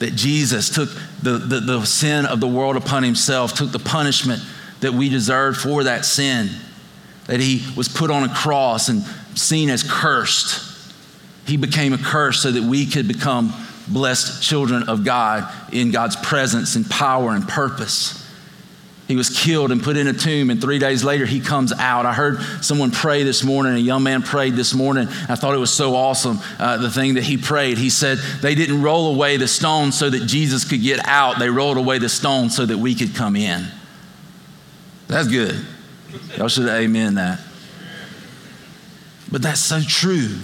[0.00, 0.88] that Jesus took
[1.22, 4.42] the, the, the, sin of the world upon himself, took the punishment
[4.80, 6.50] that we deserved for that sin,
[7.26, 9.02] that he was put on a cross and
[9.38, 10.92] seen as cursed.
[11.46, 13.52] He became a curse so that we could become
[13.86, 18.21] blessed children of God in God's presence and power and purpose.
[19.08, 22.06] He was killed and put in a tomb, and three days later, he comes out.
[22.06, 25.08] I heard someone pray this morning, a young man prayed this morning.
[25.28, 27.78] I thought it was so awesome, uh, the thing that he prayed.
[27.78, 31.50] He said, They didn't roll away the stone so that Jesus could get out, they
[31.50, 33.66] rolled away the stone so that we could come in.
[35.08, 35.56] That's good.
[36.36, 37.40] Y'all should amen that.
[39.30, 40.38] But that's so true.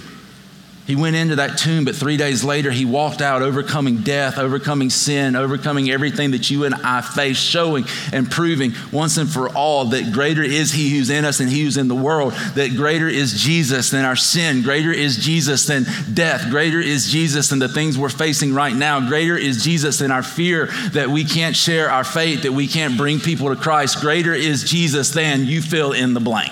[0.89, 4.89] He went into that tomb, but three days later, he walked out, overcoming death, overcoming
[4.89, 9.85] sin, overcoming everything that you and I face, showing and proving once and for all
[9.85, 13.07] that greater is he who's in us and he who's in the world, that greater
[13.07, 17.69] is Jesus than our sin, greater is Jesus than death, greater is Jesus than the
[17.69, 21.91] things we're facing right now, greater is Jesus than our fear that we can't share
[21.91, 25.91] our faith, that we can't bring people to Christ, greater is Jesus than you fill
[25.91, 26.51] in the blank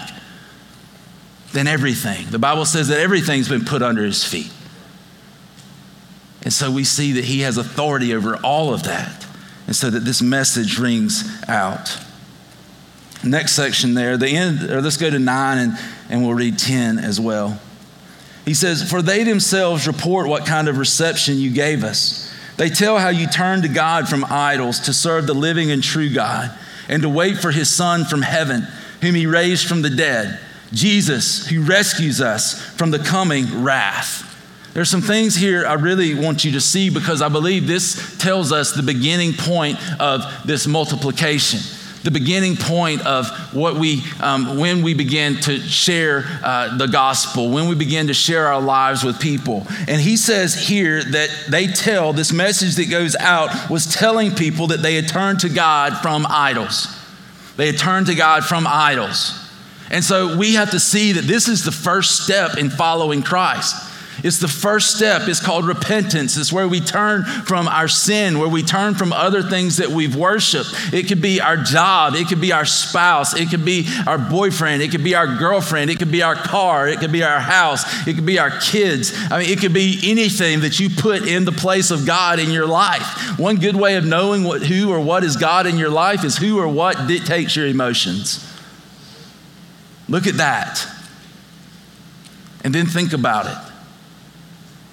[1.57, 2.27] than everything.
[2.29, 4.51] The Bible says that everything's been put under his feet.
[6.43, 9.25] And so we see that he has authority over all of that.
[9.65, 11.97] And so that this message rings out.
[13.23, 15.79] Next section there, the end, or let's go to nine and,
[16.11, 17.59] and we'll read 10 as well.
[18.45, 22.31] He says, For they themselves report what kind of reception you gave us.
[22.57, 26.13] They tell how you turned to God from idols to serve the living and true
[26.13, 26.55] God
[26.87, 28.67] and to wait for his Son from heaven,
[29.01, 30.39] whom he raised from the dead
[30.71, 34.23] Jesus who rescues us from the coming wrath.
[34.73, 38.51] There's some things here I really want you to see because I believe this tells
[38.51, 41.59] us the beginning point of this multiplication
[42.07, 47.49] the beginning point of what we, um, when we begin to share uh, the gospel,
[47.49, 49.67] when we begin to share our lives with people.
[49.89, 54.67] And he says here that they tell, this message that goes out was telling people
[54.67, 56.87] that they had turned to God from idols.
[57.57, 59.46] They had turned to God from idols.
[59.89, 63.75] And so we have to see that this is the first step in following Christ.
[64.23, 65.27] It's the first step.
[65.27, 66.37] It's called repentance.
[66.37, 70.15] It's where we turn from our sin, where we turn from other things that we've
[70.15, 70.69] worshiped.
[70.91, 74.81] It could be our job, it could be our spouse, it could be our boyfriend,
[74.81, 78.07] it could be our girlfriend, it could be our car, it could be our house,
[78.07, 79.13] it could be our kids.
[79.29, 82.49] I mean, it could be anything that you put in the place of God in
[82.49, 83.37] your life.
[83.39, 86.37] One good way of knowing what, who or what is God in your life is
[86.37, 88.46] who or what dictates your emotions.
[90.09, 90.87] Look at that.
[92.63, 93.66] And then think about it.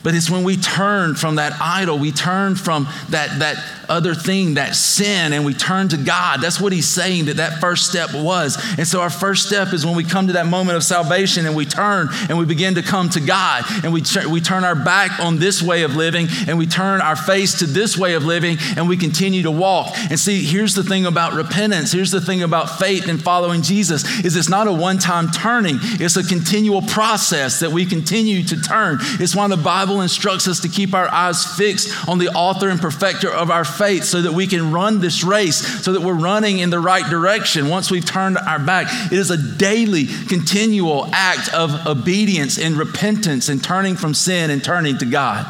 [0.04, 3.56] But it's when we turn from that idol, we turn from that, that
[3.88, 6.42] other thing, that sin, and we turn to God.
[6.42, 8.62] That's what he's saying that that first step was.
[8.78, 11.56] And so our first step is when we come to that moment of salvation and
[11.56, 15.20] we turn and we begin to come to God and we, we turn our back
[15.20, 18.58] on this way of living and we turn our face to this way of living
[18.76, 19.88] and we continue to walk.
[20.10, 21.92] And see, here's the thing about repentance.
[21.92, 25.78] Here's the thing about faith and following Jesus is it's not a one-time turning.
[25.80, 28.98] It's a continual process that we continue to turn.
[29.00, 32.68] It's why the Bible Bible instructs us to keep our eyes fixed on the author
[32.68, 36.14] and perfecter of our faith so that we can run this race, so that we're
[36.14, 38.88] running in the right direction once we've turned our back.
[39.12, 44.64] It is a daily, continual act of obedience and repentance and turning from sin and
[44.64, 45.46] turning to God.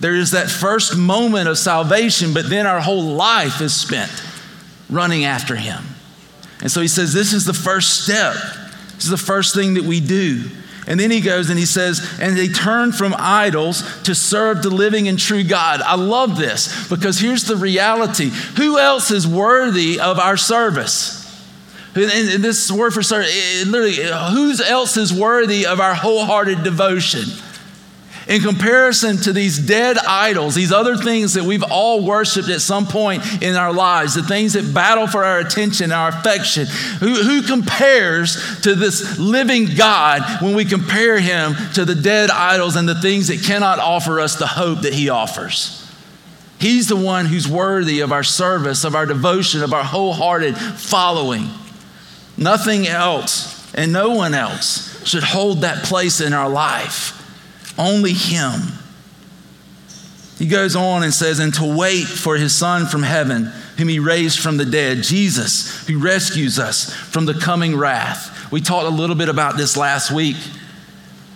[0.00, 4.10] There is that first moment of salvation, but then our whole life is spent
[4.88, 5.84] running after Him.
[6.62, 8.36] And so he says, This is the first step.
[8.94, 10.44] This is the first thing that we do.
[10.86, 14.70] And then he goes and he says, and they turn from idols to serve the
[14.70, 15.80] living and true God.
[15.80, 21.22] I love this because here's the reality who else is worthy of our service?
[21.96, 23.94] And this word for service, literally,
[24.32, 27.24] who else is worthy of our wholehearted devotion?
[28.26, 32.86] In comparison to these dead idols, these other things that we've all worshiped at some
[32.86, 36.66] point in our lives, the things that battle for our attention, our affection,
[37.00, 42.76] who, who compares to this living God when we compare him to the dead idols
[42.76, 45.80] and the things that cannot offer us the hope that he offers?
[46.58, 51.50] He's the one who's worthy of our service, of our devotion, of our wholehearted following.
[52.38, 57.20] Nothing else and no one else should hold that place in our life.
[57.78, 58.60] Only Him.
[60.38, 63.44] He goes on and says, and to wait for His Son from heaven,
[63.78, 68.50] whom He raised from the dead, Jesus, who rescues us from the coming wrath.
[68.52, 70.36] We talked a little bit about this last week,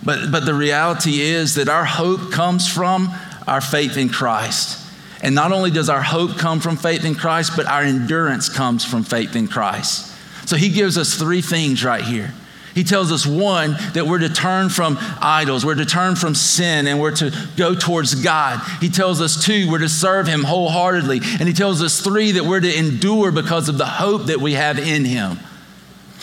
[0.05, 3.13] but, but the reality is that our hope comes from
[3.47, 4.85] our faith in Christ.
[5.23, 8.85] And not only does our hope come from faith in Christ, but our endurance comes
[8.85, 10.15] from faith in Christ.
[10.47, 12.33] So he gives us three things right here.
[12.79, 16.87] He tells us, one, that we're to turn from idols, we're to turn from sin,
[16.87, 18.61] and we're to go towards God.
[18.81, 21.19] He tells us, two, we're to serve Him wholeheartedly.
[21.41, 24.53] And He tells us, three, that we're to endure because of the hope that we
[24.53, 25.41] have in Him.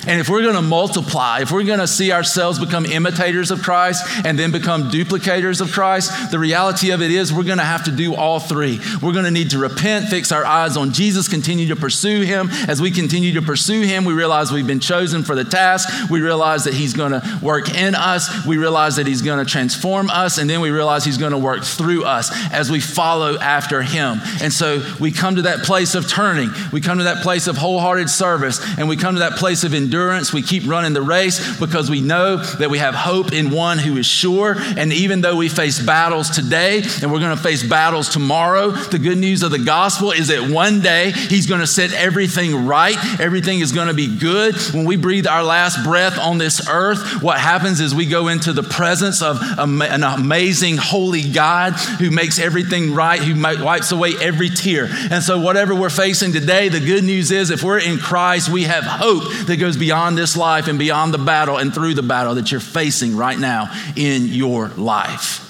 [0.08, 3.62] And if we're going to multiply, if we're going to see ourselves become imitators of
[3.64, 7.64] Christ and then become duplicators of Christ, the reality of it is we're going to
[7.64, 8.80] have to do all three.
[9.02, 12.50] We're going to need to repent, fix our eyes on Jesus, continue to pursue Him.
[12.68, 16.12] As we continue to pursue Him, we realize we've been chosen for the task.
[16.12, 18.46] We realize that He's going to work in us.
[18.46, 20.38] We realize that He's going to transform us.
[20.38, 24.20] And then we realize He's going to work through us as we follow after Him.
[24.42, 26.52] And so we come to that place of turning.
[26.72, 28.60] We come to that place of wholehearted service.
[28.78, 30.34] And we come to that place of endurance endurance.
[30.34, 33.98] We keep running the race because we know that we have hope in one who
[33.98, 34.56] is sure.
[34.58, 39.00] And even though we face battles today and we're going to face battles tomorrow, the
[39.00, 42.98] good news of the gospel is that one day He's going to set everything right.
[43.20, 44.56] Everything is going to be good.
[44.74, 48.52] When we breathe our last breath on this earth, what happens is we go into
[48.52, 54.50] the presence of an amazing, holy God who makes everything right, who wipes away every
[54.50, 54.88] tear.
[55.12, 58.64] And so, whatever we're facing today, the good news is if we're in Christ, we
[58.64, 59.85] have hope that goes beyond
[60.16, 63.72] this life and beyond the battle and through the battle that you're facing right now
[63.96, 65.42] in your life.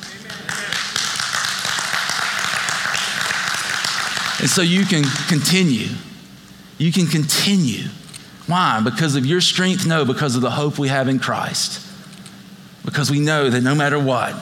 [4.40, 5.88] And so you can continue.
[6.78, 7.88] You can continue.
[8.48, 8.82] Why?
[8.84, 9.88] Because of your strength?
[9.88, 11.82] No, because of the hope we have in Christ.
[12.84, 14.36] Because we know that no matter what,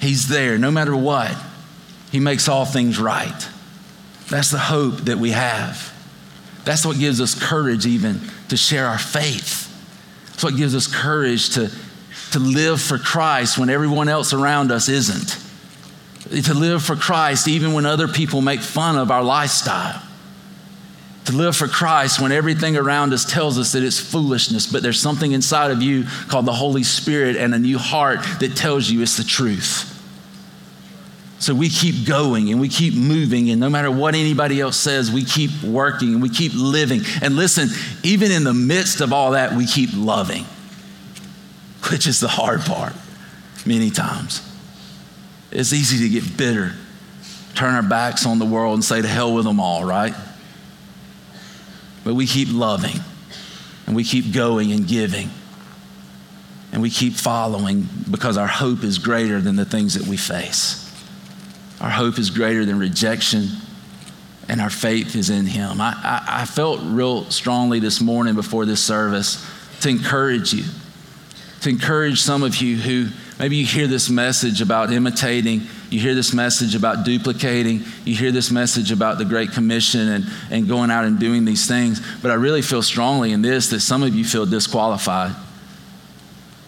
[0.00, 0.56] He's there.
[0.58, 1.34] No matter what,
[2.10, 3.48] He makes all things right.
[4.28, 5.92] That's the hope that we have.
[6.64, 9.70] That's what gives us courage, even to share our faith.
[10.28, 11.70] That's what gives us courage to,
[12.32, 15.40] to live for Christ when everyone else around us isn't.
[16.44, 20.02] To live for Christ even when other people make fun of our lifestyle.
[21.26, 25.00] To live for Christ when everything around us tells us that it's foolishness, but there's
[25.00, 29.00] something inside of you called the Holy Spirit and a new heart that tells you
[29.00, 29.93] it's the truth.
[31.44, 35.12] So we keep going and we keep moving, and no matter what anybody else says,
[35.12, 37.02] we keep working and we keep living.
[37.20, 37.68] And listen,
[38.02, 40.46] even in the midst of all that, we keep loving,
[41.90, 42.94] which is the hard part
[43.66, 44.40] many times.
[45.50, 46.72] It's easy to get bitter,
[47.54, 50.14] turn our backs on the world and say, to hell with them all, right?
[52.04, 52.96] But we keep loving
[53.86, 55.28] and we keep going and giving
[56.72, 60.83] and we keep following because our hope is greater than the things that we face.
[61.84, 63.46] Our hope is greater than rejection,
[64.48, 65.82] and our faith is in Him.
[65.82, 69.46] I, I, I felt real strongly this morning before this service
[69.82, 70.64] to encourage you,
[71.60, 73.08] to encourage some of you who
[73.38, 75.60] maybe you hear this message about imitating,
[75.90, 80.24] you hear this message about duplicating, you hear this message about the Great Commission and,
[80.50, 82.00] and going out and doing these things.
[82.22, 85.36] But I really feel strongly in this that some of you feel disqualified.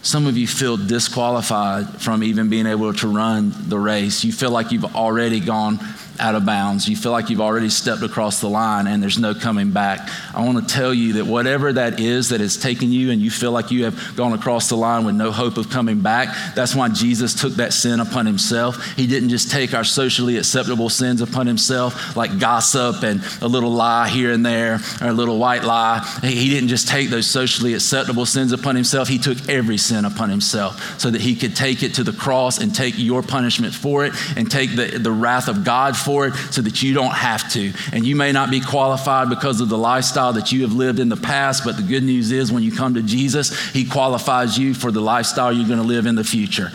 [0.07, 4.22] Some of you feel disqualified from even being able to run the race.
[4.22, 5.80] You feel like you've already gone
[6.18, 6.88] out of bounds.
[6.88, 10.08] You feel like you've already stepped across the line and there's no coming back.
[10.34, 13.30] I want to tell you that whatever that is that has taken you and you
[13.30, 16.74] feel like you have gone across the line with no hope of coming back, that's
[16.74, 18.94] why Jesus took that sin upon himself.
[18.96, 23.70] He didn't just take our socially acceptable sins upon himself, like gossip and a little
[23.70, 26.06] lie here and there, or a little white lie.
[26.22, 29.08] He didn't just take those socially acceptable sins upon himself.
[29.08, 32.58] He took every sin upon himself so that he could take it to the cross
[32.58, 36.34] and take your punishment for it and take the, the wrath of God for it
[36.50, 37.72] so that you don't have to.
[37.92, 41.09] And you may not be qualified because of the lifestyle that you have lived in
[41.09, 44.72] the past, but the good news is when you come to Jesus, He qualifies you
[44.72, 46.70] for the lifestyle you're going to live in the future.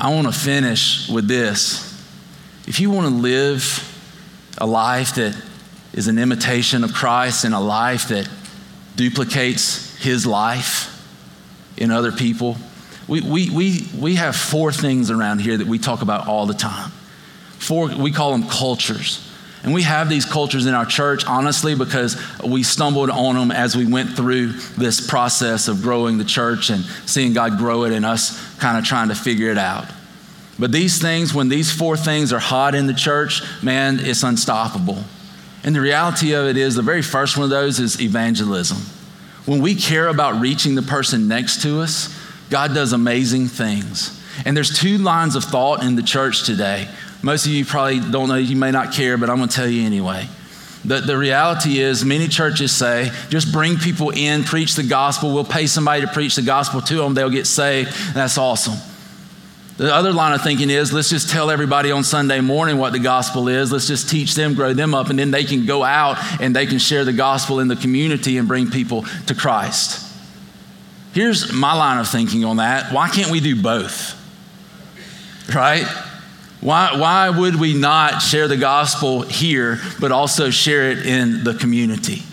[0.00, 1.84] I want to finish with this.
[2.68, 3.84] If you want to live
[4.58, 5.36] a life that
[5.92, 8.28] is an imitation of Christ and a life that
[8.94, 10.87] duplicates his life,
[11.78, 12.56] in other people.
[13.06, 16.54] We, we, we, we have four things around here that we talk about all the
[16.54, 16.90] time.
[17.58, 19.24] Four, we call them cultures.
[19.62, 23.76] And we have these cultures in our church, honestly, because we stumbled on them as
[23.76, 28.06] we went through this process of growing the church and seeing God grow it and
[28.06, 29.86] us kind of trying to figure it out.
[30.58, 35.02] But these things, when these four things are hot in the church, man, it's unstoppable.
[35.64, 38.78] And the reality of it is, the very first one of those is evangelism.
[39.48, 42.14] When we care about reaching the person next to us,
[42.50, 44.22] God does amazing things.
[44.44, 46.86] And there's two lines of thought in the church today.
[47.22, 49.66] Most of you probably don't know, you may not care, but I'm going to tell
[49.66, 50.28] you anyway.
[50.84, 55.32] The, the reality is, many churches say, just bring people in, preach the gospel.
[55.32, 57.90] We'll pay somebody to preach the gospel to them, they'll get saved.
[58.12, 58.74] That's awesome.
[59.78, 62.98] The other line of thinking is let's just tell everybody on Sunday morning what the
[62.98, 63.70] gospel is.
[63.70, 66.66] Let's just teach them, grow them up, and then they can go out and they
[66.66, 70.04] can share the gospel in the community and bring people to Christ.
[71.12, 72.92] Here's my line of thinking on that.
[72.92, 74.16] Why can't we do both?
[75.54, 75.84] Right?
[76.60, 81.54] Why, why would we not share the gospel here, but also share it in the
[81.54, 82.24] community?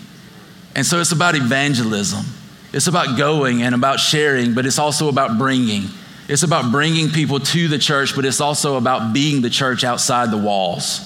[0.74, 2.24] And so it's about evangelism.
[2.72, 5.84] It's about going and about sharing, but it's also about bringing.
[6.28, 10.30] It's about bringing people to the church, but it's also about being the church outside
[10.30, 11.00] the walls.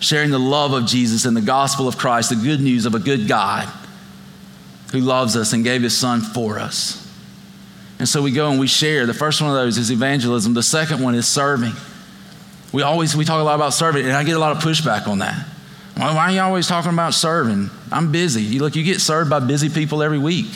[0.00, 2.98] Sharing the love of Jesus and the gospel of Christ, the good news of a
[2.98, 3.68] good God
[4.92, 7.04] who loves us and gave his son for us.
[7.98, 9.06] And so we go and we share.
[9.06, 11.72] The first one of those is evangelism, the second one is serving.
[12.72, 15.08] We always we talk a lot about serving, and I get a lot of pushback
[15.08, 15.46] on that.
[15.96, 17.70] Why, why are you always talking about serving?
[17.90, 18.42] I'm busy.
[18.42, 20.46] You look, you get served by busy people every week.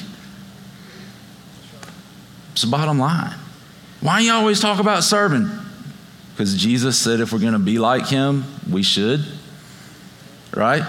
[2.52, 3.34] It's the bottom line.
[4.02, 5.48] Why you always talk about serving?
[6.34, 9.24] Because Jesus said if we're going to be like him, we should.
[10.54, 10.82] Right?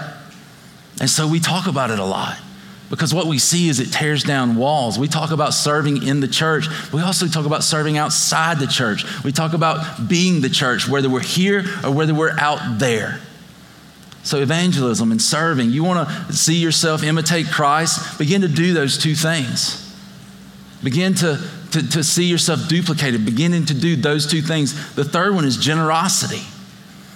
[1.00, 2.36] And so we talk about it a lot.
[2.90, 4.98] Because what we see is it tears down walls.
[4.98, 6.66] We talk about serving in the church.
[6.92, 9.04] We also talk about serving outside the church.
[9.24, 13.20] We talk about being the church, whether we're here or whether we're out there.
[14.22, 18.96] So, evangelism and serving, you want to see yourself imitate Christ, begin to do those
[18.96, 19.80] two things.
[20.82, 21.42] Begin to,
[21.74, 24.94] to, to see yourself duplicated, beginning to do those two things.
[24.94, 26.42] The third one is generosity.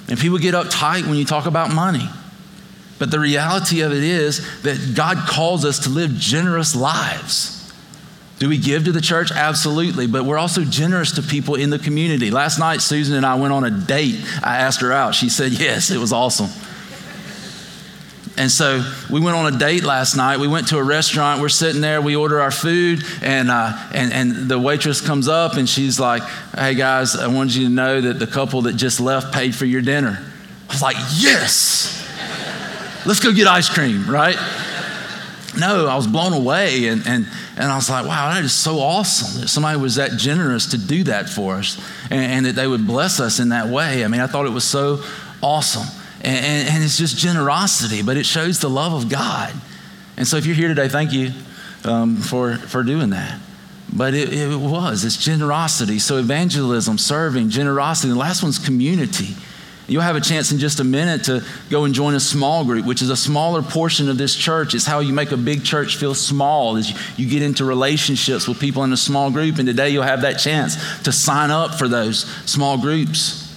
[0.08, 2.08] And people get uptight when you talk about money.
[2.98, 7.54] But the reality of it is that God calls us to live generous lives.
[8.38, 9.30] Do we give to the church?
[9.32, 10.06] Absolutely.
[10.06, 12.30] But we're also generous to people in the community.
[12.30, 14.20] Last night, Susan and I went on a date.
[14.42, 15.14] I asked her out.
[15.14, 16.48] She said, yes, it was awesome.
[18.38, 20.38] And so we went on a date last night.
[20.38, 21.40] We went to a restaurant.
[21.40, 22.00] We're sitting there.
[22.00, 26.22] We order our food, and, uh, and, and the waitress comes up and she's like,
[26.54, 29.66] Hey guys, I wanted you to know that the couple that just left paid for
[29.66, 30.24] your dinner.
[30.68, 31.96] I was like, Yes!
[33.04, 34.36] Let's go get ice cream, right?
[35.58, 36.86] No, I was blown away.
[36.88, 37.26] And, and,
[37.56, 40.78] and I was like, wow, that is so awesome that somebody was that generous to
[40.78, 44.04] do that for us and, and that they would bless us in that way.
[44.04, 45.02] I mean, I thought it was so
[45.42, 45.86] awesome.
[46.20, 49.54] And, and, it's just generosity, but it shows the love of God.
[50.16, 51.30] And so if you're here today, thank you
[51.84, 53.38] um, for, for doing that.
[53.92, 55.98] But it, it was, it's generosity.
[55.98, 58.12] So evangelism, serving, generosity.
[58.12, 59.36] The last one's community.
[59.86, 62.84] You'll have a chance in just a minute to go and join a small group,
[62.84, 64.74] which is a smaller portion of this church.
[64.74, 68.60] It's how you make a big church feel small as you get into relationships with
[68.60, 69.58] people in a small group.
[69.58, 73.47] And today you'll have that chance to sign up for those small groups.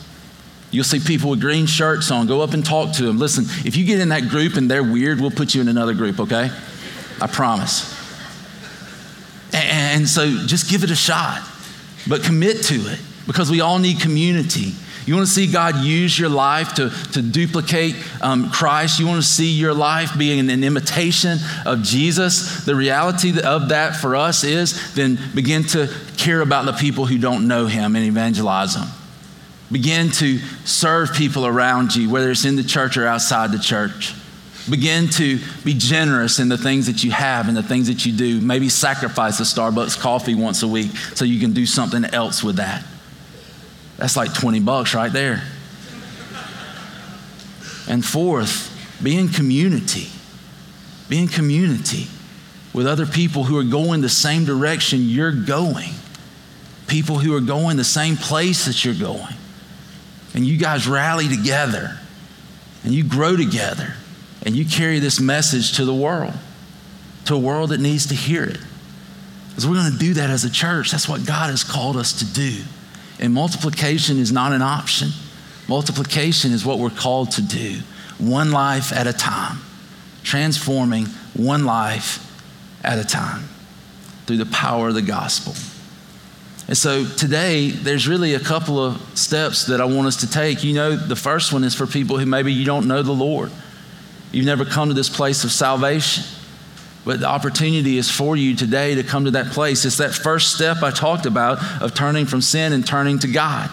[0.71, 2.27] You'll see people with green shirts on.
[2.27, 3.19] Go up and talk to them.
[3.19, 5.93] Listen, if you get in that group and they're weird, we'll put you in another
[5.93, 6.49] group, okay?
[7.19, 7.99] I promise.
[9.53, 11.45] And so just give it a shot,
[12.07, 14.71] but commit to it because we all need community.
[15.05, 18.99] You want to see God use your life to, to duplicate um, Christ?
[18.99, 22.63] You want to see your life being an, an imitation of Jesus?
[22.65, 27.17] The reality of that for us is then begin to care about the people who
[27.17, 28.87] don't know Him and evangelize them.
[29.71, 34.13] Begin to serve people around you, whether it's in the church or outside the church.
[34.69, 38.11] Begin to be generous in the things that you have and the things that you
[38.11, 38.41] do.
[38.41, 42.57] Maybe sacrifice a Starbucks coffee once a week so you can do something else with
[42.57, 42.85] that.
[43.97, 45.43] That's like 20 bucks right there.
[47.87, 48.69] And fourth,
[49.01, 50.07] be in community.
[51.09, 52.07] Be in community
[52.73, 55.91] with other people who are going the same direction you're going,
[56.87, 59.33] people who are going the same place that you're going.
[60.33, 61.97] And you guys rally together
[62.83, 63.93] and you grow together
[64.43, 66.33] and you carry this message to the world,
[67.25, 68.59] to a world that needs to hear it.
[69.49, 70.91] Because we're going to do that as a church.
[70.91, 72.61] That's what God has called us to do.
[73.19, 75.09] And multiplication is not an option.
[75.67, 77.79] Multiplication is what we're called to do,
[78.17, 79.59] one life at a time,
[80.23, 82.27] transforming one life
[82.83, 83.43] at a time
[84.25, 85.53] through the power of the gospel.
[86.67, 90.63] And so today, there's really a couple of steps that I want us to take.
[90.63, 93.51] You know, the first one is for people who maybe you don't know the Lord.
[94.31, 96.23] You've never come to this place of salvation.
[97.03, 99.85] But the opportunity is for you today to come to that place.
[99.85, 103.69] It's that first step I talked about of turning from sin and turning to God.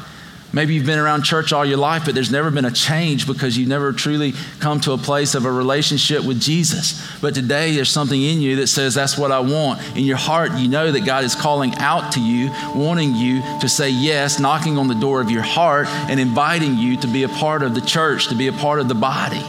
[0.51, 3.59] Maybe you've been around church all your life, but there's never been a change because
[3.59, 7.07] you've never truly come to a place of a relationship with Jesus.
[7.21, 9.81] But today, there's something in you that says, That's what I want.
[9.95, 13.69] In your heart, you know that God is calling out to you, wanting you to
[13.69, 17.29] say yes, knocking on the door of your heart, and inviting you to be a
[17.29, 19.45] part of the church, to be a part of the body.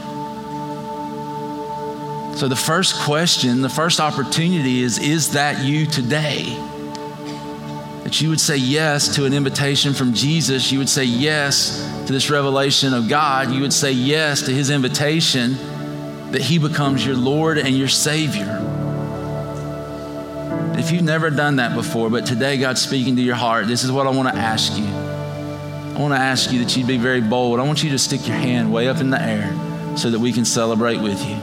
[2.38, 6.58] So, the first question, the first opportunity is Is that you today?
[8.10, 10.72] That you would say yes to an invitation from Jesus.
[10.72, 13.52] You would say yes to this revelation of God.
[13.52, 15.54] You would say yes to his invitation
[16.32, 18.66] that he becomes your Lord and your Savior.
[20.76, 23.92] If you've never done that before, but today God's speaking to your heart, this is
[23.92, 24.88] what I want to ask you.
[24.88, 27.60] I want to ask you that you'd be very bold.
[27.60, 30.34] I want you to stick your hand way up in the air so that we
[30.34, 31.36] can celebrate with you.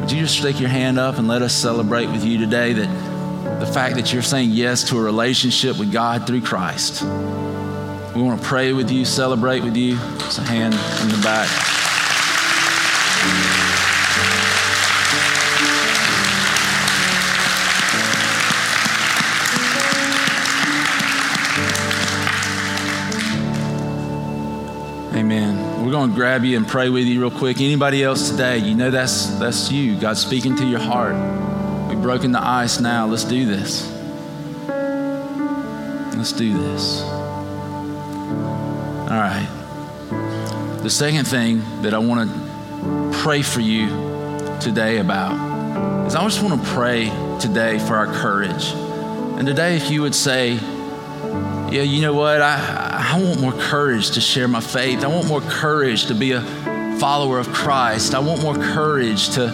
[0.00, 3.15] Would you just stick your hand up and let us celebrate with you today that
[3.58, 7.02] the fact that you're saying yes to a relationship with God through Christ?
[7.02, 9.98] We want to pray with you, celebrate with you.
[10.20, 11.48] It's a hand in the back.
[25.16, 25.84] Amen.
[25.84, 27.60] We're going to grab you and pray with you real quick.
[27.60, 29.98] Anybody else today, you know that's that's you.
[29.98, 31.14] God's speaking to your heart.
[32.06, 33.06] Broken the ice now.
[33.06, 33.90] Let's do this.
[36.16, 37.02] Let's do this.
[39.02, 39.48] All right.
[40.84, 43.88] The second thing that I want to pray for you
[44.60, 45.32] today about
[46.06, 48.70] is I just want to pray today for our courage.
[49.36, 52.40] And today, if you would say, yeah, you know what?
[52.40, 55.02] I, I want more courage to share my faith.
[55.02, 56.42] I want more courage to be a
[57.00, 58.14] follower of Christ.
[58.14, 59.50] I want more courage to,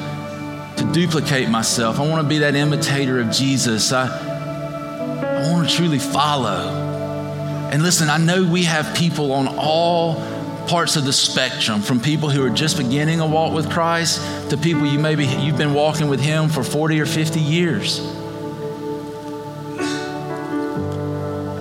[0.82, 2.00] to duplicate myself.
[2.00, 3.92] I want to be that imitator of Jesus.
[3.92, 6.68] I, I want to truly follow.
[7.72, 10.16] And listen, I know we have people on all
[10.66, 14.20] parts of the spectrum from people who are just beginning a walk with Christ
[14.50, 18.00] to people you maybe you've been walking with him for 40 or 50 years.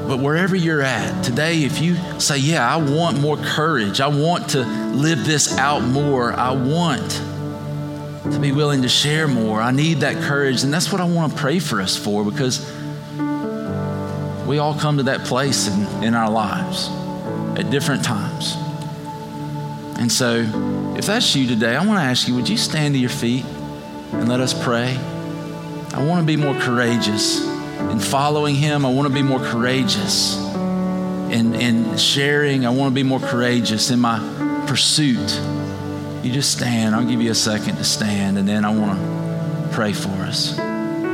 [0.08, 4.50] But wherever you're at today, if you say, Yeah, I want more courage, I want
[4.50, 7.31] to live this out more, I want
[8.34, 10.64] to be willing to share more, I need that courage.
[10.64, 12.60] And that's what I want to pray for us for because
[14.48, 16.90] we all come to that place in, in our lives
[17.58, 18.56] at different times.
[20.00, 20.42] And so,
[20.98, 23.46] if that's you today, I want to ask you would you stand to your feet
[24.12, 24.98] and let us pray?
[25.94, 28.86] I want to be more courageous in following Him.
[28.86, 30.38] I want to be more courageous
[31.32, 32.66] in, in sharing.
[32.66, 34.20] I want to be more courageous in my
[34.68, 35.30] pursuit.
[36.24, 36.96] You just stand.
[36.96, 40.58] I'll give you a second to stand, and then I want to pray for us.
[40.60, 41.10] I'm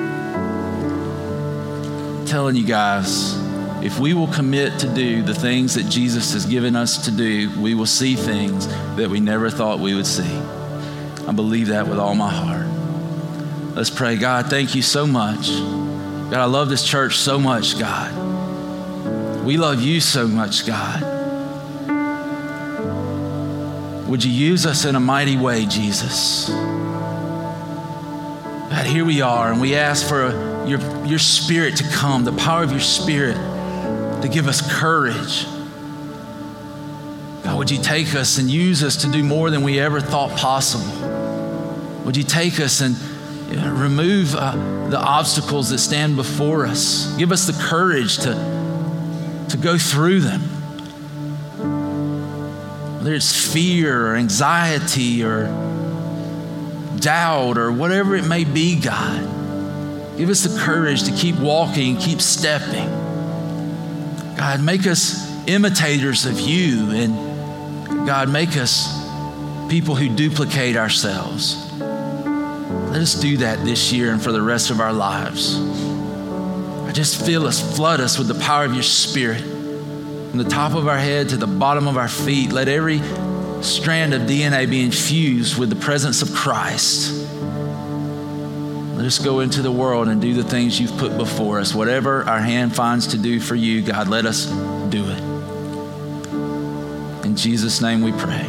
[2.25, 3.37] telling you guys,
[3.83, 7.49] if we will commit to do the things that Jesus has given us to do,
[7.61, 10.37] we will see things that we never thought we would see.
[11.27, 12.67] I believe that with all my heart.
[13.75, 14.17] Let's pray.
[14.17, 15.49] God, thank you so much
[16.29, 19.45] God, I love this church so much, God.
[19.45, 21.16] We love you so much, God.
[24.07, 26.49] Would you use us in a mighty way, Jesus?
[28.69, 32.63] God, here we are, and we ask for your, your spirit to come, the power
[32.63, 33.35] of your spirit
[34.21, 35.45] to give us courage.
[37.43, 40.37] God, would you take us and use us to do more than we ever thought
[40.37, 40.85] possible?
[42.05, 42.95] Would you take us and
[43.79, 44.51] remove uh,
[44.89, 47.13] the obstacles that stand before us.
[47.17, 50.56] Give us the courage to, to go through them.
[53.07, 55.45] Whether it's fear or anxiety or
[56.99, 62.19] doubt or whatever it may be, God, give us the courage to keep walking, keep
[62.19, 62.89] stepping.
[64.35, 68.93] God, make us imitators of you and God, make us
[69.69, 71.71] people who duplicate ourselves.
[71.79, 75.57] Let us do that this year and for the rest of our lives.
[75.57, 79.56] I just feel us, flood us with the power of your spirit.
[80.37, 83.01] From the top of our head to the bottom of our feet, let every
[83.63, 87.11] strand of DNA be infused with the presence of Christ.
[88.95, 91.73] Let us go into the world and do the things you've put before us.
[91.73, 95.23] Whatever our hand finds to do for you, God, let us do it.
[97.25, 98.47] In Jesus' name we pray.